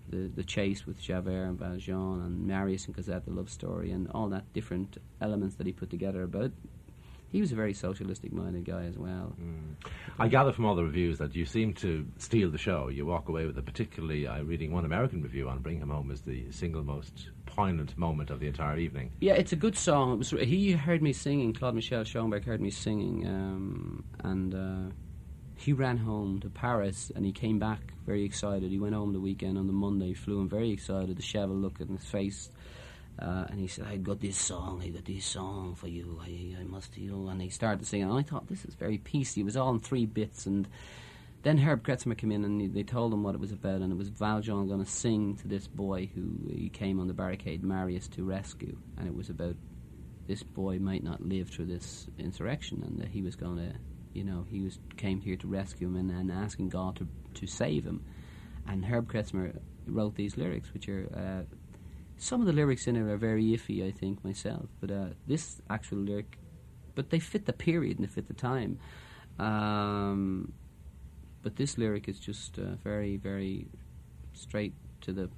the, 0.09 0.31
the 0.33 0.43
chase 0.43 0.85
with 0.87 1.01
Javert 1.01 1.43
and 1.43 1.59
Valjean 1.59 2.21
and 2.25 2.47
Marius 2.47 2.85
and 2.85 2.95
Cosette, 2.95 3.25
the 3.25 3.31
love 3.31 3.49
story, 3.49 3.91
and 3.91 4.09
all 4.11 4.29
that 4.29 4.45
different 4.53 4.97
elements 5.19 5.55
that 5.55 5.67
he 5.67 5.73
put 5.73 5.89
together 5.89 6.23
about. 6.23 6.51
He 7.29 7.41
was 7.41 7.51
a 7.51 7.55
very 7.55 7.73
socialistic 7.73 8.31
minded 8.31 8.65
guy 8.65 8.85
as 8.85 8.97
well. 8.97 9.35
I 10.17 10.27
gather 10.27 10.53
from 10.53 10.65
all 10.65 10.75
the 10.75 10.83
reviews 10.83 11.17
that 11.17 11.35
you 11.35 11.45
seem 11.45 11.73
to 11.75 12.05
steal 12.17 12.49
the 12.49 12.57
show. 12.57 12.87
You 12.87 13.05
walk 13.05 13.27
away 13.27 13.45
with 13.45 13.57
it. 13.57 13.65
Particularly, 13.65 14.27
i'm 14.27 14.47
reading 14.47 14.71
one 14.71 14.85
American 14.85 15.21
review 15.21 15.49
on 15.49 15.59
"Bring 15.59 15.79
Him 15.79 15.89
Home" 15.89 16.09
as 16.11 16.21
the 16.21 16.49
single 16.51 16.83
most 16.83 17.29
poignant 17.45 17.97
moment 17.97 18.29
of 18.29 18.39
the 18.39 18.47
entire 18.47 18.77
evening. 18.77 19.11
Yeah, 19.19 19.33
it's 19.33 19.51
a 19.51 19.57
good 19.57 19.77
song. 19.77 20.13
It 20.13 20.17
was 20.17 20.29
he 20.29 20.71
heard 20.71 21.01
me 21.01 21.11
singing. 21.11 21.53
Claude 21.53 21.75
Michel 21.75 22.03
Schoenberg 22.03 22.45
heard 22.45 22.61
me 22.61 22.69
singing, 22.69 23.27
um, 23.27 24.03
and 24.23 24.55
uh, 24.55 24.93
he 25.55 25.73
ran 25.73 25.97
home 25.97 26.39
to 26.41 26.49
Paris, 26.49 27.11
and 27.15 27.25
he 27.25 27.31
came 27.31 27.59
back 27.59 27.93
very 28.05 28.23
excited. 28.23 28.71
He 28.71 28.79
went 28.79 28.95
home 28.95 29.11
the 29.11 29.19
weekend 29.19 29.57
on 29.57 29.67
the 29.67 29.73
Monday, 29.73 30.13
flew 30.13 30.39
in 30.39 30.47
very 30.47 30.71
excited. 30.71 31.17
The 31.17 31.21
shovel 31.21 31.57
look 31.57 31.81
in 31.81 31.89
his 31.89 32.05
face, 32.05 32.49
uh, 33.19 33.45
and 33.49 33.59
he 33.59 33.67
said, 33.67 33.85
"I 33.87 33.97
got 33.97 34.19
this 34.19 34.37
song. 34.37 34.81
I 34.83 34.89
got 34.89 35.05
this 35.05 35.25
song 35.25 35.75
for 35.75 35.87
you. 35.87 36.19
I, 36.21 36.55
I 36.61 36.63
must, 36.63 36.97
you 36.97 37.11
know." 37.11 37.27
And 37.29 37.41
he 37.41 37.49
started 37.49 37.85
singing. 37.85 38.09
And 38.09 38.17
I 38.17 38.23
thought 38.23 38.47
this 38.47 38.65
is 38.65 38.75
very 38.75 38.97
peacey. 38.97 39.41
It 39.41 39.45
was 39.45 39.57
all 39.57 39.71
in 39.71 39.79
three 39.79 40.05
bits, 40.05 40.45
and 40.45 40.67
then 41.43 41.59
Herb 41.59 41.83
Kretzmer 41.83 42.17
came 42.17 42.31
in 42.31 42.43
and 42.43 42.61
he- 42.61 42.67
they 42.67 42.83
told 42.83 43.13
him 43.13 43.23
what 43.23 43.35
it 43.35 43.41
was 43.41 43.51
about, 43.51 43.81
and 43.81 43.91
it 43.91 43.97
was 43.97 44.09
Valjean 44.09 44.67
going 44.67 44.83
to 44.83 44.89
sing 44.89 45.35
to 45.37 45.47
this 45.47 45.67
boy 45.67 46.09
who 46.13 46.51
he 46.51 46.69
came 46.69 46.99
on 46.99 47.07
the 47.07 47.13
barricade, 47.13 47.63
Marius, 47.63 48.07
to 48.09 48.23
rescue, 48.23 48.77
and 48.97 49.07
it 49.07 49.15
was 49.15 49.29
about 49.29 49.55
this 50.27 50.43
boy 50.43 50.77
might 50.77 51.03
not 51.03 51.23
live 51.23 51.49
through 51.49 51.65
this 51.65 52.07
insurrection, 52.17 52.83
and 52.85 52.99
that 52.99 53.07
he 53.07 53.21
was 53.21 53.35
going 53.35 53.57
to, 53.57 53.73
you 54.13 54.23
know, 54.25 54.45
he 54.49 54.61
was 54.61 54.77
came 54.97 55.21
here 55.21 55.37
to 55.37 55.47
rescue 55.47 55.87
him 55.87 55.95
and, 55.95 56.11
and 56.11 56.31
asking 56.31 56.69
God 56.69 56.97
to 56.97 57.07
to 57.35 57.47
save 57.47 57.85
him, 57.85 58.03
and 58.67 58.83
Herb 58.83 59.09
Kretzmer 59.09 59.57
wrote 59.85 60.15
these 60.15 60.37
lyrics, 60.37 60.73
which 60.73 60.89
are. 60.89 61.07
Uh, 61.15 61.55
some 62.17 62.41
of 62.41 62.47
the 62.47 62.53
lyrics 62.53 62.87
in 62.87 62.95
it 62.95 63.01
are 63.01 63.17
very 63.17 63.45
iffy, 63.45 63.87
I 63.87 63.91
think 63.91 64.23
myself, 64.23 64.67
but 64.81 64.91
uh, 64.91 65.07
this 65.25 65.61
actual 65.69 65.99
lyric, 65.99 66.37
but 66.95 67.09
they 67.09 67.19
fit 67.19 67.45
the 67.45 67.53
period 67.53 67.97
and 67.97 68.07
they 68.07 68.11
fit 68.11 68.27
the 68.27 68.33
time. 68.33 68.79
Um, 69.39 70.53
but 71.43 71.55
this 71.55 71.77
lyric 71.77 72.07
is 72.07 72.19
just 72.19 72.57
uh, 72.57 72.75
very, 72.83 73.17
very 73.17 73.67
straight 74.33 74.73
to 75.01 75.13
the 75.13 75.29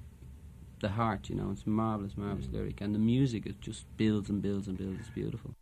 the 0.80 0.88
heart. 0.88 1.28
You 1.28 1.36
know, 1.36 1.50
it's 1.52 1.66
marvelous, 1.66 2.16
marvelous 2.16 2.48
lyric, 2.50 2.80
and 2.80 2.94
the 2.94 2.98
music 2.98 3.46
it 3.46 3.60
just 3.60 3.84
builds 3.96 4.30
and 4.30 4.40
builds 4.40 4.66
and 4.66 4.78
builds. 4.78 5.00
It's 5.00 5.10
beautiful. 5.10 5.54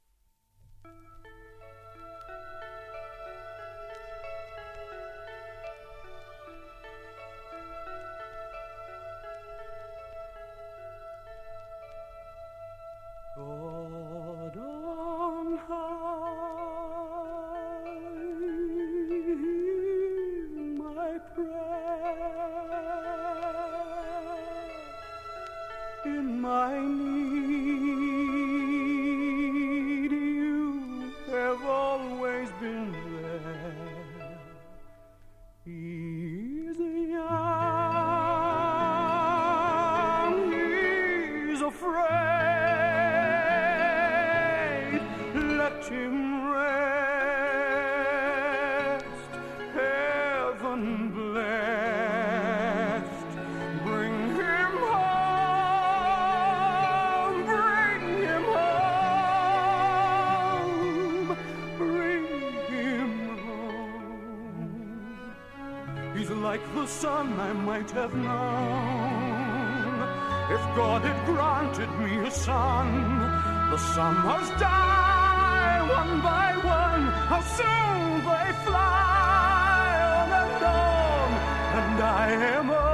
Am 82.29 82.71
old 82.71 82.88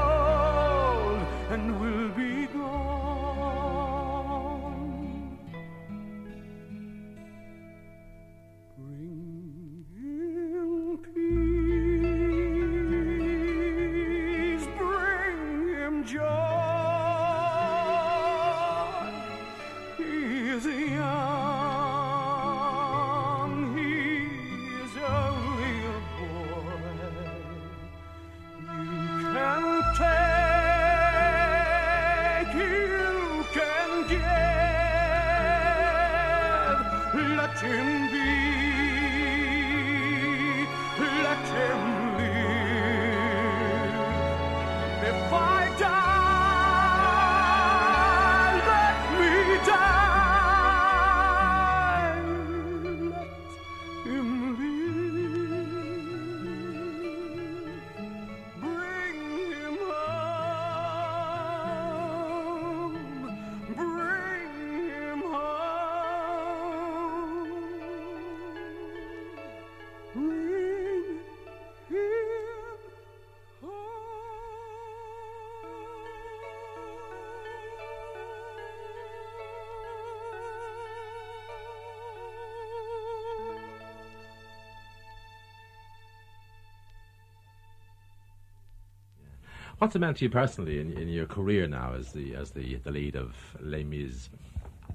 What's 89.78 89.94
it 89.96 89.98
meant 89.98 90.18
to 90.18 90.24
you 90.24 90.30
personally 90.30 90.78
in, 90.80 90.92
in 90.92 91.08
your 91.08 91.26
career 91.26 91.66
now 91.66 91.94
as 91.94 92.12
the 92.12 92.34
as 92.34 92.52
the, 92.52 92.76
the 92.76 92.90
lead 92.90 93.16
of 93.16 93.34
Les 93.60 93.82
Mis? 93.84 94.30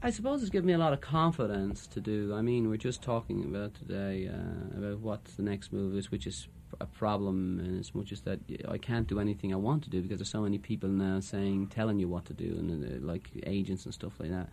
I 0.02 0.10
suppose 0.12 0.42
it's 0.42 0.50
given 0.50 0.68
me 0.68 0.74
a 0.74 0.78
lot 0.78 0.94
of 0.94 1.02
confidence 1.02 1.86
to 1.88 2.00
do. 2.00 2.34
I 2.34 2.42
mean, 2.42 2.70
we're 2.70 2.78
just 2.78 3.02
talking 3.02 3.44
about 3.44 3.74
today 3.74 4.30
uh, 4.30 4.78
about 4.78 5.00
what 5.00 5.26
the 5.26 5.44
next 5.44 5.74
move 5.74 5.96
is, 5.98 6.10
which 6.10 6.26
is 6.26 6.48
a 6.80 6.86
problem 6.86 7.60
in 7.60 7.78
as 7.80 7.94
much 7.94 8.12
as 8.14 8.22
that 8.22 8.40
I 8.68 8.78
can't 8.78 9.08
do 9.08 9.20
anything 9.20 9.54
I 9.54 9.58
want 9.58 9.84
to 9.84 9.90
do 9.90 10.02
because 10.02 10.20
there's 10.20 10.30
so 10.30 10.42
many 10.42 10.58
people 10.58 10.88
now 10.88 11.20
saying, 11.20 11.68
telling 11.68 12.00
you 12.00 12.08
what 12.08 12.26
to 12.26 12.34
do, 12.34 12.56
and 12.58 12.84
uh, 12.84 13.06
like 13.06 13.30
agents 13.46 13.84
and 13.86 13.94
stuff 13.94 14.14
like 14.20 14.30
that. 14.30 14.50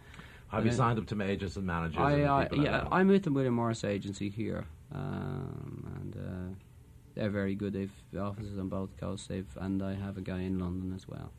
Have 0.49 0.64
you 0.64 0.70
Yeah. 0.72 0.77
signed 0.77 0.99
up 0.99 1.07
to 1.07 1.22
agents 1.22 1.57
and 1.57 1.66
managers? 1.66 1.99
I, 1.99 2.12
and 2.12 2.27
I 2.29 2.39
like 2.39 2.53
yeah, 2.57 2.70
that? 2.72 2.89
I'm 2.91 3.09
with 3.09 3.22
the 3.22 3.31
William 3.31 3.55
Morris 3.55 3.85
agency 3.85 4.29
here, 4.29 4.66
um, 4.93 5.93
and 6.01 6.16
uh, 6.16 6.55
they're 7.16 7.30
very 7.30 7.54
good. 7.54 7.72
They've 7.72 8.20
offices 8.20 8.58
on 8.58 8.68
both 8.68 8.96
coasts. 8.98 9.26
They've 9.26 9.48
and 9.56 9.82
I 9.82 9.94
have 9.94 10.16
a 10.16 10.20
guy 10.20 10.42
in 10.42 10.58
London 10.58 10.92
as 10.94 11.08
well. 11.08 11.32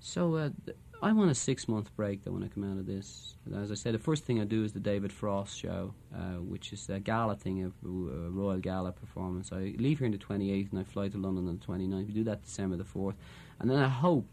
So 0.00 0.34
uh, 0.34 0.50
th- 0.64 0.76
I 1.02 1.12
want 1.12 1.30
a 1.30 1.34
six 1.34 1.68
month 1.68 1.94
break 1.94 2.24
though 2.24 2.32
when 2.32 2.42
I 2.42 2.48
come 2.48 2.64
out 2.64 2.78
of 2.78 2.86
this. 2.86 3.36
As 3.54 3.70
I 3.70 3.74
said, 3.74 3.94
the 3.94 3.98
first 3.98 4.24
thing 4.24 4.40
I 4.40 4.44
do 4.44 4.64
is 4.64 4.72
the 4.72 4.80
David 4.80 5.12
Frost 5.12 5.56
show, 5.56 5.94
uh, 6.14 6.40
which 6.40 6.72
is 6.72 6.88
a 6.88 6.98
gala 6.98 7.36
thing, 7.36 7.62
a, 7.62 7.68
a 7.86 8.30
Royal 8.30 8.58
Gala 8.58 8.92
performance. 8.92 9.52
I 9.52 9.74
leave 9.78 9.98
here 9.98 10.06
on 10.06 10.12
the 10.12 10.18
28th 10.18 10.70
and 10.70 10.80
I 10.80 10.84
fly 10.84 11.08
to 11.08 11.18
London 11.18 11.46
on 11.48 11.58
the 11.58 11.64
29th. 11.64 12.06
We 12.06 12.12
do 12.14 12.24
that 12.24 12.42
December 12.42 12.76
the 12.76 12.84
4th, 12.84 13.14
and 13.60 13.70
then 13.70 13.78
I 13.78 13.88
hope 13.88 14.26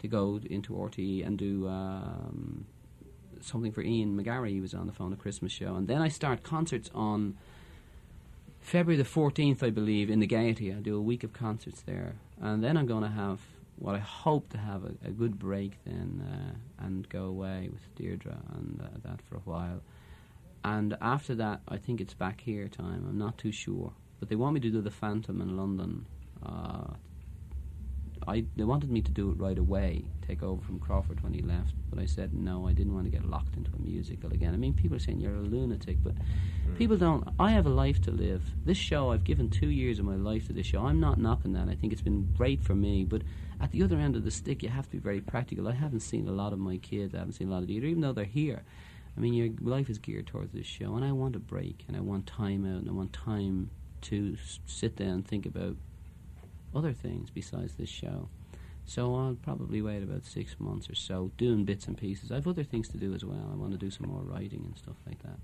to 0.00 0.08
go 0.08 0.40
into 0.48 0.74
RTE 0.74 1.26
and 1.26 1.38
do. 1.38 1.66
Um, 1.66 2.66
something 3.42 3.72
for 3.72 3.80
Ian 3.80 4.22
McGarry. 4.22 4.50
He 4.50 4.60
was 4.60 4.74
on 4.74 4.86
the 4.86 4.92
phone, 4.92 5.14
a 5.14 5.16
Christmas 5.16 5.50
show, 5.50 5.74
and 5.74 5.88
then 5.88 6.02
I 6.02 6.08
start 6.08 6.42
concerts 6.42 6.90
on 6.94 7.38
February 8.60 8.96
the 8.96 9.04
fourteenth, 9.04 9.62
I 9.62 9.70
believe, 9.70 10.10
in 10.10 10.20
the 10.20 10.26
Gaiety. 10.26 10.72
I 10.72 10.80
do 10.80 10.96
a 10.96 11.02
week 11.02 11.24
of 11.24 11.32
concerts 11.32 11.80
there, 11.82 12.14
and 12.40 12.62
then 12.62 12.76
I'm 12.76 12.86
going 12.86 13.02
to 13.02 13.08
have 13.08 13.40
what 13.76 13.94
I 13.94 13.98
hope 13.98 14.50
to 14.50 14.58
have 14.58 14.84
a, 14.84 14.92
a 15.04 15.10
good 15.10 15.38
break 15.38 15.72
then, 15.84 16.22
uh, 16.30 16.84
and 16.86 17.08
go 17.08 17.24
away 17.24 17.70
with 17.72 17.82
Deirdre 17.96 18.36
and 18.54 18.80
uh, 18.82 19.08
that 19.08 19.22
for 19.22 19.36
a 19.36 19.40
while. 19.40 19.80
And 20.62 20.96
after 21.00 21.34
that, 21.36 21.62
I 21.66 21.78
think 21.78 22.00
it's 22.00 22.12
back 22.12 22.42
here 22.42 22.68
time. 22.68 23.06
I'm 23.08 23.18
not 23.18 23.38
too 23.38 23.50
sure, 23.50 23.92
but 24.18 24.28
they 24.28 24.36
want 24.36 24.54
me 24.54 24.60
to 24.60 24.70
do 24.70 24.82
the 24.82 24.90
Phantom 24.90 25.40
in 25.40 25.56
London. 25.56 26.04
Uh, 26.44 26.94
I 28.26 28.44
they 28.56 28.64
wanted 28.64 28.90
me 28.90 29.00
to 29.02 29.10
do 29.10 29.30
it 29.30 29.38
right 29.38 29.58
away, 29.58 30.04
take 30.26 30.42
over 30.42 30.62
from 30.62 30.78
Crawford 30.78 31.22
when 31.22 31.32
he 31.32 31.42
left, 31.42 31.74
but 31.88 31.98
I 31.98 32.06
said 32.06 32.34
no. 32.34 32.66
I 32.66 32.72
didn't 32.72 32.94
want 32.94 33.06
to 33.06 33.10
get 33.10 33.24
locked 33.24 33.56
into 33.56 33.70
a 33.72 33.80
musical 33.80 34.32
again. 34.32 34.54
I 34.54 34.56
mean, 34.56 34.74
people 34.74 34.96
are 34.96 35.00
saying 35.00 35.20
you're 35.20 35.34
a 35.34 35.40
lunatic, 35.40 35.98
but 36.02 36.14
mm. 36.14 36.78
people 36.78 36.96
don't. 36.96 37.26
I 37.38 37.50
have 37.52 37.66
a 37.66 37.70
life 37.70 38.00
to 38.02 38.10
live. 38.10 38.42
This 38.64 38.78
show, 38.78 39.12
I've 39.12 39.24
given 39.24 39.48
two 39.48 39.68
years 39.68 39.98
of 39.98 40.04
my 40.04 40.16
life 40.16 40.46
to 40.48 40.52
this 40.52 40.66
show. 40.66 40.84
I'm 40.84 41.00
not 41.00 41.18
knocking 41.18 41.52
that. 41.54 41.68
I 41.68 41.74
think 41.74 41.92
it's 41.92 42.02
been 42.02 42.28
great 42.36 42.62
for 42.62 42.74
me, 42.74 43.04
but 43.04 43.22
at 43.60 43.72
the 43.72 43.82
other 43.82 43.96
end 43.96 44.16
of 44.16 44.24
the 44.24 44.30
stick, 44.30 44.62
you 44.62 44.68
have 44.68 44.86
to 44.86 44.92
be 44.92 44.98
very 44.98 45.20
practical. 45.20 45.68
I 45.68 45.72
haven't 45.72 46.00
seen 46.00 46.28
a 46.28 46.32
lot 46.32 46.52
of 46.52 46.58
my 46.58 46.76
kids. 46.76 47.14
I 47.14 47.18
haven't 47.18 47.34
seen 47.34 47.48
a 47.48 47.52
lot 47.52 47.62
of 47.62 47.70
either, 47.70 47.86
even 47.86 48.00
though 48.00 48.12
they're 48.12 48.24
here. 48.24 48.62
I 49.16 49.20
mean, 49.20 49.34
your 49.34 49.50
life 49.60 49.90
is 49.90 49.98
geared 49.98 50.26
towards 50.26 50.52
this 50.52 50.66
show, 50.66 50.94
and 50.94 51.04
I 51.04 51.12
want 51.12 51.36
a 51.36 51.40
break, 51.40 51.84
and 51.88 51.96
I 51.96 52.00
want 52.00 52.26
time 52.26 52.64
out, 52.64 52.80
and 52.80 52.88
I 52.88 52.92
want 52.92 53.12
time 53.12 53.70
to 54.02 54.36
s- 54.40 54.60
sit 54.66 54.96
down 54.96 55.08
and 55.08 55.26
think 55.26 55.46
about 55.46 55.76
other 56.74 56.92
things 56.92 57.30
besides 57.30 57.74
this 57.74 57.88
show. 57.88 58.28
So 58.86 59.14
I'll 59.14 59.36
probably 59.40 59.82
wait 59.82 60.02
about 60.02 60.24
six 60.24 60.56
months 60.58 60.90
or 60.90 60.96
so, 60.96 61.30
doing 61.38 61.64
bits 61.64 61.86
and 61.86 61.96
pieces. 61.96 62.32
I 62.32 62.36
have 62.36 62.48
other 62.48 62.64
things 62.64 62.88
to 62.88 62.96
do 62.96 63.14
as 63.14 63.24
well. 63.24 63.48
I 63.52 63.54
want 63.54 63.70
to 63.70 63.78
do 63.78 63.88
some 63.88 64.08
more 64.08 64.22
writing 64.22 64.64
and 64.64 64.76
stuff 64.76 64.96
like 65.06 65.22
that. 65.22 65.38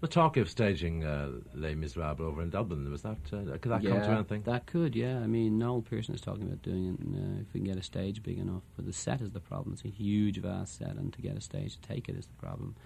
The 0.00 0.06
talk 0.06 0.36
of 0.36 0.48
staging 0.48 1.02
uh, 1.02 1.30
Les 1.54 1.74
Miserables 1.74 2.20
over 2.20 2.42
in 2.42 2.50
Dublin 2.50 2.88
was 2.88 3.02
that 3.02 3.16
uh, 3.32 3.58
could 3.58 3.72
that 3.72 3.82
come 3.82 4.00
to 4.00 4.08
anything? 4.08 4.42
That 4.42 4.66
could, 4.66 4.94
yeah. 4.94 5.18
I 5.18 5.26
mean, 5.26 5.58
Noel 5.58 5.82
Pearson 5.82 6.14
is 6.14 6.20
talking 6.20 6.44
about 6.44 6.62
doing 6.62 6.86
it 6.86 7.00
uh, 7.00 7.40
if 7.40 7.52
we 7.52 7.60
can 7.60 7.64
get 7.64 7.76
a 7.76 7.82
stage 7.82 8.22
big 8.22 8.38
enough. 8.38 8.62
But 8.76 8.86
the 8.86 8.92
set 8.92 9.20
is 9.20 9.32
the 9.32 9.40
problem. 9.40 9.72
It's 9.72 9.84
a 9.84 9.88
huge, 9.88 10.38
vast 10.38 10.78
set, 10.78 10.94
and 10.94 11.12
to 11.12 11.22
get 11.22 11.36
a 11.36 11.40
stage 11.40 11.80
to 11.80 11.88
take 11.88 12.08
it 12.08 12.16
is 12.16 12.26
the 12.26 12.46
problem. 12.46 12.76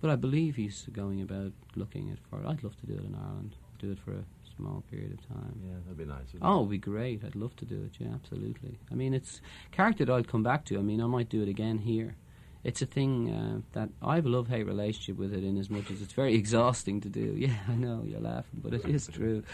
But 0.00 0.10
I 0.10 0.16
believe 0.16 0.56
he's 0.56 0.86
going 0.92 1.22
about 1.22 1.52
looking 1.76 2.10
at 2.10 2.18
for. 2.28 2.44
I'd 2.46 2.64
love 2.64 2.76
to 2.80 2.86
do 2.86 2.94
it 2.94 3.04
in 3.04 3.14
Ireland. 3.14 3.54
Do 3.78 3.92
it 3.92 3.98
for 4.00 4.12
a 4.12 4.24
small 4.56 4.82
period 4.90 5.12
of 5.12 5.28
time. 5.28 5.60
Yeah, 5.64 5.76
that'd 5.84 5.98
be 5.98 6.04
nice. 6.04 6.28
Oh, 6.42 6.58
it'd 6.58 6.70
be 6.70 6.78
great. 6.78 7.24
I'd 7.24 7.36
love 7.36 7.54
to 7.56 7.64
do 7.64 7.82
it. 7.84 7.92
Yeah, 7.98 8.14
absolutely. 8.14 8.78
I 8.90 8.94
mean, 8.94 9.14
it's 9.14 9.40
character 9.72 10.04
that 10.04 10.12
I'd 10.12 10.28
come 10.28 10.42
back 10.42 10.64
to. 10.66 10.78
I 10.78 10.82
mean, 10.82 11.00
I 11.00 11.06
might 11.06 11.28
do 11.28 11.42
it 11.42 11.48
again 11.48 11.78
here. 11.78 12.16
It's 12.64 12.82
a 12.82 12.86
thing 12.86 13.30
uh, 13.30 13.60
that 13.72 13.90
I 14.02 14.16
have 14.16 14.26
a 14.26 14.28
love 14.28 14.48
hate 14.48 14.66
relationship 14.66 15.16
with 15.16 15.32
it, 15.32 15.44
in 15.44 15.56
as 15.56 15.70
much 15.70 15.90
as 15.90 16.02
it's 16.02 16.12
very 16.12 16.34
exhausting 16.42 17.00
to 17.02 17.08
do. 17.08 17.34
Yeah, 17.36 17.56
I 17.68 17.74
know 17.74 18.02
you're 18.04 18.20
laughing, 18.20 18.60
but 18.62 18.74
it 18.74 18.84
is 18.86 19.06
true. 19.12 19.44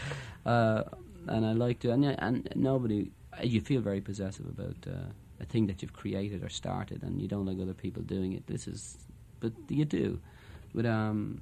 Uh, 0.45 0.83
and 1.27 1.45
I 1.45 1.53
like 1.53 1.79
to, 1.81 1.91
and, 1.91 2.05
and 2.05 2.49
nobody, 2.55 3.11
you 3.43 3.61
feel 3.61 3.81
very 3.81 4.01
possessive 4.01 4.47
about 4.47 4.75
uh, 4.87 5.11
a 5.39 5.45
thing 5.45 5.67
that 5.67 5.81
you've 5.81 5.93
created 5.93 6.43
or 6.43 6.49
started, 6.49 7.03
and 7.03 7.21
you 7.21 7.27
don't 7.27 7.45
like 7.45 7.59
other 7.61 7.73
people 7.73 8.01
doing 8.01 8.33
it. 8.33 8.47
This 8.47 8.67
is, 8.67 8.97
but 9.39 9.53
you 9.69 9.85
do. 9.85 10.19
But 10.73 10.85
um, 10.87 11.41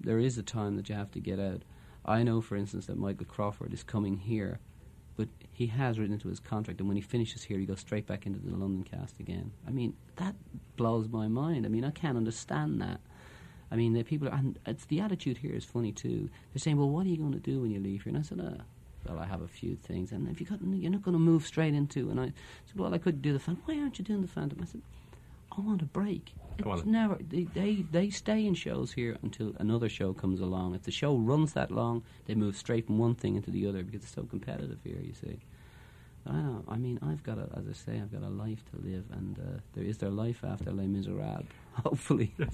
there 0.00 0.18
is 0.18 0.36
a 0.36 0.42
time 0.42 0.76
that 0.76 0.88
you 0.88 0.94
have 0.94 1.10
to 1.12 1.20
get 1.20 1.40
out. 1.40 1.62
I 2.06 2.22
know, 2.22 2.40
for 2.40 2.56
instance, 2.56 2.86
that 2.86 2.96
Michael 2.96 3.26
Crawford 3.26 3.72
is 3.72 3.82
coming 3.82 4.16
here, 4.16 4.60
but 5.16 5.28
he 5.52 5.66
has 5.66 5.98
written 5.98 6.14
into 6.14 6.28
his 6.28 6.38
contract, 6.38 6.78
and 6.80 6.88
when 6.88 6.96
he 6.96 7.02
finishes 7.02 7.42
here, 7.42 7.58
he 7.58 7.66
goes 7.66 7.80
straight 7.80 8.06
back 8.06 8.26
into 8.26 8.38
the 8.38 8.56
London 8.56 8.84
cast 8.84 9.18
again. 9.18 9.50
I 9.66 9.70
mean, 9.70 9.94
that 10.16 10.36
blows 10.76 11.08
my 11.08 11.26
mind. 11.26 11.66
I 11.66 11.68
mean, 11.68 11.84
I 11.84 11.90
can't 11.90 12.16
understand 12.16 12.80
that. 12.80 13.00
I 13.70 13.76
mean, 13.76 13.94
the 13.94 14.04
people 14.04 14.28
are, 14.28 14.34
and 14.34 14.58
it's 14.66 14.84
the 14.84 15.00
attitude 15.00 15.38
here 15.38 15.52
is 15.52 15.64
funny 15.64 15.90
too. 15.90 16.30
They're 16.52 16.60
saying, 16.60 16.76
"Well, 16.76 16.88
what 16.88 17.06
are 17.06 17.08
you 17.08 17.16
going 17.16 17.32
to 17.32 17.38
do 17.40 17.60
when 17.60 17.72
you 17.72 17.80
leave 17.80 18.04
here?" 18.04 18.10
And 18.10 18.18
I 18.18 18.22
said, 18.22 18.38
uh, 18.38 18.62
"Well, 19.08 19.18
I 19.18 19.26
have 19.26 19.42
a 19.42 19.48
few 19.48 19.74
things." 19.74 20.12
And 20.12 20.28
if 20.28 20.40
you 20.40 20.46
got, 20.46 20.60
you're 20.62 20.92
not 20.92 21.02
going 21.02 21.14
to 21.14 21.18
move 21.18 21.44
straight 21.44 21.74
into. 21.74 22.10
And 22.10 22.20
I 22.20 22.26
said, 22.66 22.76
"Well, 22.76 22.94
I 22.94 22.98
could 22.98 23.20
do 23.20 23.32
the 23.32 23.40
Phantom. 23.40 23.64
Why 23.64 23.80
aren't 23.80 23.98
you 23.98 24.04
doing 24.04 24.22
the 24.22 24.28
Phantom?" 24.28 24.60
I 24.62 24.66
said, 24.66 24.82
"I 25.56 25.60
want 25.60 25.82
a 25.82 25.86
break." 25.86 26.34
It's 26.58 26.66
I 26.66 26.82
never. 26.86 27.16
They, 27.16 27.44
they 27.44 27.84
they 27.90 28.10
stay 28.10 28.46
in 28.46 28.54
shows 28.54 28.92
here 28.92 29.18
until 29.22 29.54
another 29.58 29.88
show 29.88 30.12
comes 30.14 30.40
along. 30.40 30.74
If 30.74 30.84
the 30.84 30.90
show 30.90 31.16
runs 31.16 31.52
that 31.52 31.70
long, 31.70 32.02
they 32.26 32.34
move 32.34 32.56
straight 32.56 32.86
from 32.86 32.98
one 32.98 33.14
thing 33.14 33.36
into 33.36 33.50
the 33.50 33.66
other 33.66 33.82
because 33.82 34.02
it's 34.02 34.14
so 34.14 34.24
competitive 34.24 34.78
here. 34.82 35.00
You 35.02 35.14
see. 35.14 35.38
I 36.28 36.32
know. 36.32 36.64
I 36.66 36.76
mean, 36.76 36.98
I've 37.02 37.22
got 37.22 37.38
a, 37.38 37.48
as 37.56 37.68
I 37.68 37.72
say, 37.72 38.00
I've 38.00 38.10
got 38.10 38.22
a 38.22 38.28
life 38.28 38.64
to 38.72 38.84
live, 38.84 39.04
and 39.12 39.38
uh, 39.38 39.60
there 39.74 39.84
is 39.84 39.98
there 39.98 40.10
life 40.10 40.42
after 40.42 40.72
Les 40.72 40.86
Miserables. 40.86 41.46
Hopefully. 41.84 42.34
you 42.38 42.46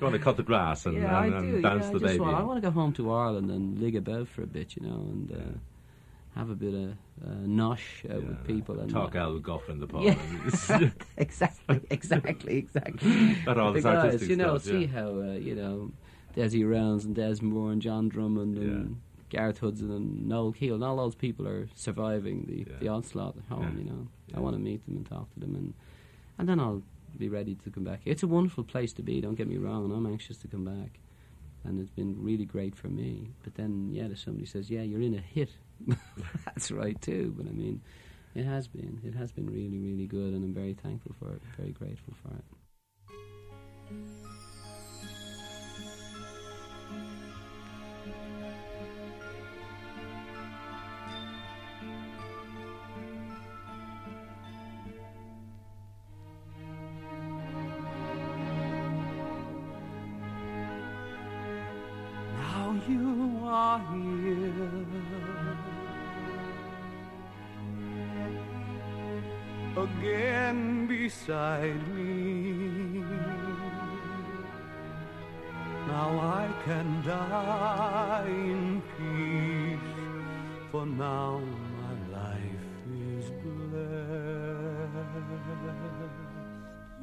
want 0.00 0.14
to 0.14 0.18
cut 0.18 0.36
the 0.36 0.42
grass 0.42 0.86
and, 0.86 0.96
yeah, 0.96 1.22
and, 1.22 1.34
I 1.34 1.38
and 1.38 1.52
do. 1.56 1.60
dance 1.60 1.86
yeah, 1.86 1.90
the 1.90 1.96
I 1.96 2.08
baby? 2.08 2.20
Want, 2.20 2.36
I 2.36 2.42
want 2.42 2.62
to 2.62 2.68
go 2.68 2.70
home 2.70 2.92
to 2.94 3.12
Ireland 3.12 3.50
and 3.50 3.78
lig 3.78 3.96
about 3.96 4.28
for 4.28 4.42
a 4.42 4.46
bit, 4.46 4.76
you 4.76 4.86
know, 4.86 4.94
and 4.94 5.32
uh, 5.32 5.58
have 6.34 6.50
a 6.50 6.54
bit 6.54 6.74
of 6.74 6.90
uh, 7.24 7.34
nosh 7.44 8.08
out 8.10 8.22
with 8.22 8.46
people 8.46 8.78
and 8.80 8.90
Talk 8.90 9.16
uh, 9.16 9.20
Al 9.20 9.38
Guff 9.38 9.68
in 9.68 9.80
the 9.80 9.86
pub. 9.86 10.02
Yeah, 10.02 10.90
exactly, 11.16 11.80
exactly, 11.90 12.56
exactly. 12.58 13.36
About 13.42 13.58
all 13.58 13.72
the 13.72 13.80
guys, 13.82 14.26
you 14.28 14.36
know, 14.36 14.58
stuff, 14.58 14.72
see 14.72 14.82
yeah. 14.82 14.86
how 14.88 15.08
uh, 15.08 15.32
you 15.32 15.54
know 15.54 15.90
Desi 16.36 16.68
Rounds 16.68 17.04
and 17.04 17.14
Des 17.14 17.36
Moore 17.42 17.72
and 17.72 17.82
John 17.82 18.08
Drummond 18.08 18.56
and 18.58 19.00
Gareth 19.28 19.58
Hudson 19.58 19.90
and 19.90 20.28
Noel 20.28 20.52
Keel 20.52 20.74
and 20.74 20.84
all 20.84 20.96
those 20.96 21.14
people 21.14 21.46
are 21.48 21.68
surviving 21.74 22.46
the, 22.46 22.70
Yeah. 22.70 22.78
the 22.80 22.88
onslaught 22.88 23.36
at 23.36 23.44
home. 23.44 23.74
Yeah. 23.76 23.84
You 23.84 23.90
know, 23.90 24.08
Yeah. 24.28 24.36
I 24.36 24.40
want 24.40 24.54
to 24.56 24.60
meet 24.60 24.84
them 24.86 24.96
and 24.96 25.06
talk 25.06 25.32
to 25.34 25.40
them, 25.40 25.54
and 25.54 25.74
and 26.38 26.48
then 26.48 26.60
I'll 26.60 26.82
be 27.18 27.28
ready 27.28 27.54
to 27.56 27.70
come 27.70 27.84
back. 27.84 28.00
It's 28.04 28.22
a 28.22 28.28
wonderful 28.28 28.64
place 28.64 28.92
to 28.94 29.02
be. 29.02 29.20
Don't 29.20 29.34
get 29.34 29.48
me 29.48 29.56
wrong, 29.56 29.84
and 29.84 29.92
I'm 29.92 30.06
anxious 30.06 30.38
to 30.38 30.48
come 30.48 30.64
back. 30.64 31.00
And 31.64 31.78
it's 31.78 31.90
been 31.90 32.16
really 32.22 32.46
great 32.46 32.74
for 32.74 32.88
me. 32.88 33.32
But 33.42 33.56
then, 33.56 33.90
yeah, 33.92 34.04
if 34.06 34.20
somebody 34.20 34.46
says, 34.46 34.70
"Yeah, 34.70 34.80
you're 34.82 35.02
in 35.02 35.14
a 35.14 35.20
hit," 35.20 35.50
that's 36.44 36.70
right 36.70 37.00
too. 37.00 37.34
But 37.36 37.46
I 37.46 37.52
mean, 37.52 37.80
it 38.34 38.44
has 38.44 38.68
been. 38.68 39.00
It 39.04 39.14
has 39.14 39.32
been 39.32 39.46
really, 39.46 39.78
really 39.78 40.06
good, 40.06 40.34
and 40.34 40.44
I'm 40.44 40.54
very 40.54 40.74
thankful 40.74 41.14
for 41.18 41.32
it. 41.34 41.42
Very 41.56 41.72
grateful 41.72 42.14
for 42.22 42.34
it. 42.34 42.44
Beside 71.10 71.82
me. 71.94 73.02
Now 75.88 76.10
I 76.40 76.46
can 76.64 76.88
die 77.04 78.32
in 78.54 78.82
peace, 78.94 79.92
for 80.70 80.86
now 80.86 81.40
my 81.80 81.94
life 82.18 82.68
is 83.12 83.26
blessed. 83.42 85.10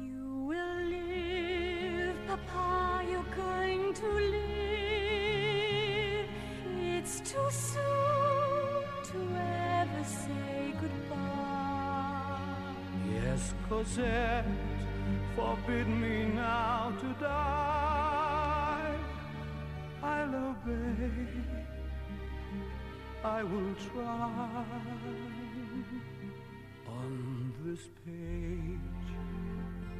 You 0.00 0.26
will 0.48 0.80
live, 0.96 2.16
Papa, 2.28 3.04
you're 3.10 3.32
going 3.44 3.84
to 3.92 4.08
live. 4.36 5.48
It's 6.96 7.14
too 7.30 7.48
soon 7.50 7.87
Cosette, 13.68 14.44
forbid 15.36 15.86
me 15.86 16.24
now 16.34 16.92
to 17.00 17.08
die. 17.20 18.96
I'll 20.02 20.34
obey. 20.34 21.10
I 23.24 23.42
will 23.42 23.74
try. 23.92 24.64
On 26.88 27.52
this 27.64 27.82
page, 28.04 29.10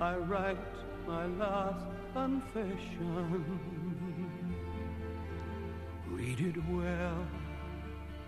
I 0.01 0.17
write 0.17 0.77
my 1.07 1.27
last 1.27 1.87
confession. 2.15 3.45
Read 6.09 6.41
it 6.41 6.57
well 6.71 7.27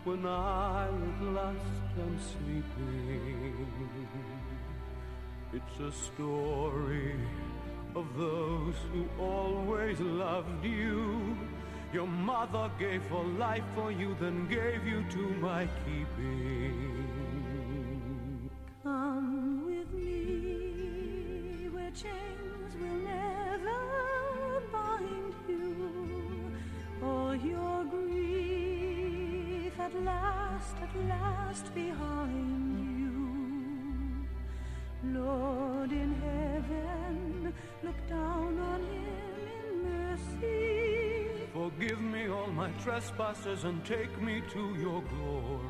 when 0.05 0.27
I 0.27 0.87
at 0.87 1.23
last 1.33 1.81
am 1.99 2.19
sleeping. 2.19 3.61
It's 5.53 5.81
a 5.81 5.91
story 5.91 7.17
of 7.97 8.07
those 8.17 8.77
who 8.93 9.09
always 9.21 9.99
loved 9.99 10.65
you. 10.65 11.37
Your 11.93 12.07
mother 12.07 12.71
gave 12.79 13.03
her 13.07 13.25
life 13.37 13.65
for 13.75 13.91
you, 13.91 14.17
then 14.21 14.47
gave 14.47 14.87
you 14.87 15.05
to 15.11 15.19
my 15.41 15.69
keeping. 15.85 17.01
Come 18.85 19.67
with 19.67 19.93
me 19.93 21.69
where 21.73 21.91
chains 21.91 22.77
will 22.81 23.01
never 23.03 24.61
bind 24.71 25.35
you. 25.49 26.53
All 27.03 27.35
your 27.35 27.85
grief 27.87 29.73
at 29.81 30.01
last, 30.05 30.77
at 30.81 30.95
last 31.09 31.75
behind 31.75 32.60
trespasses 42.83 43.64
and 43.64 43.85
take 43.85 44.20
me 44.22 44.43
to 44.53 44.74
your 44.81 45.03
glory. 45.03 45.70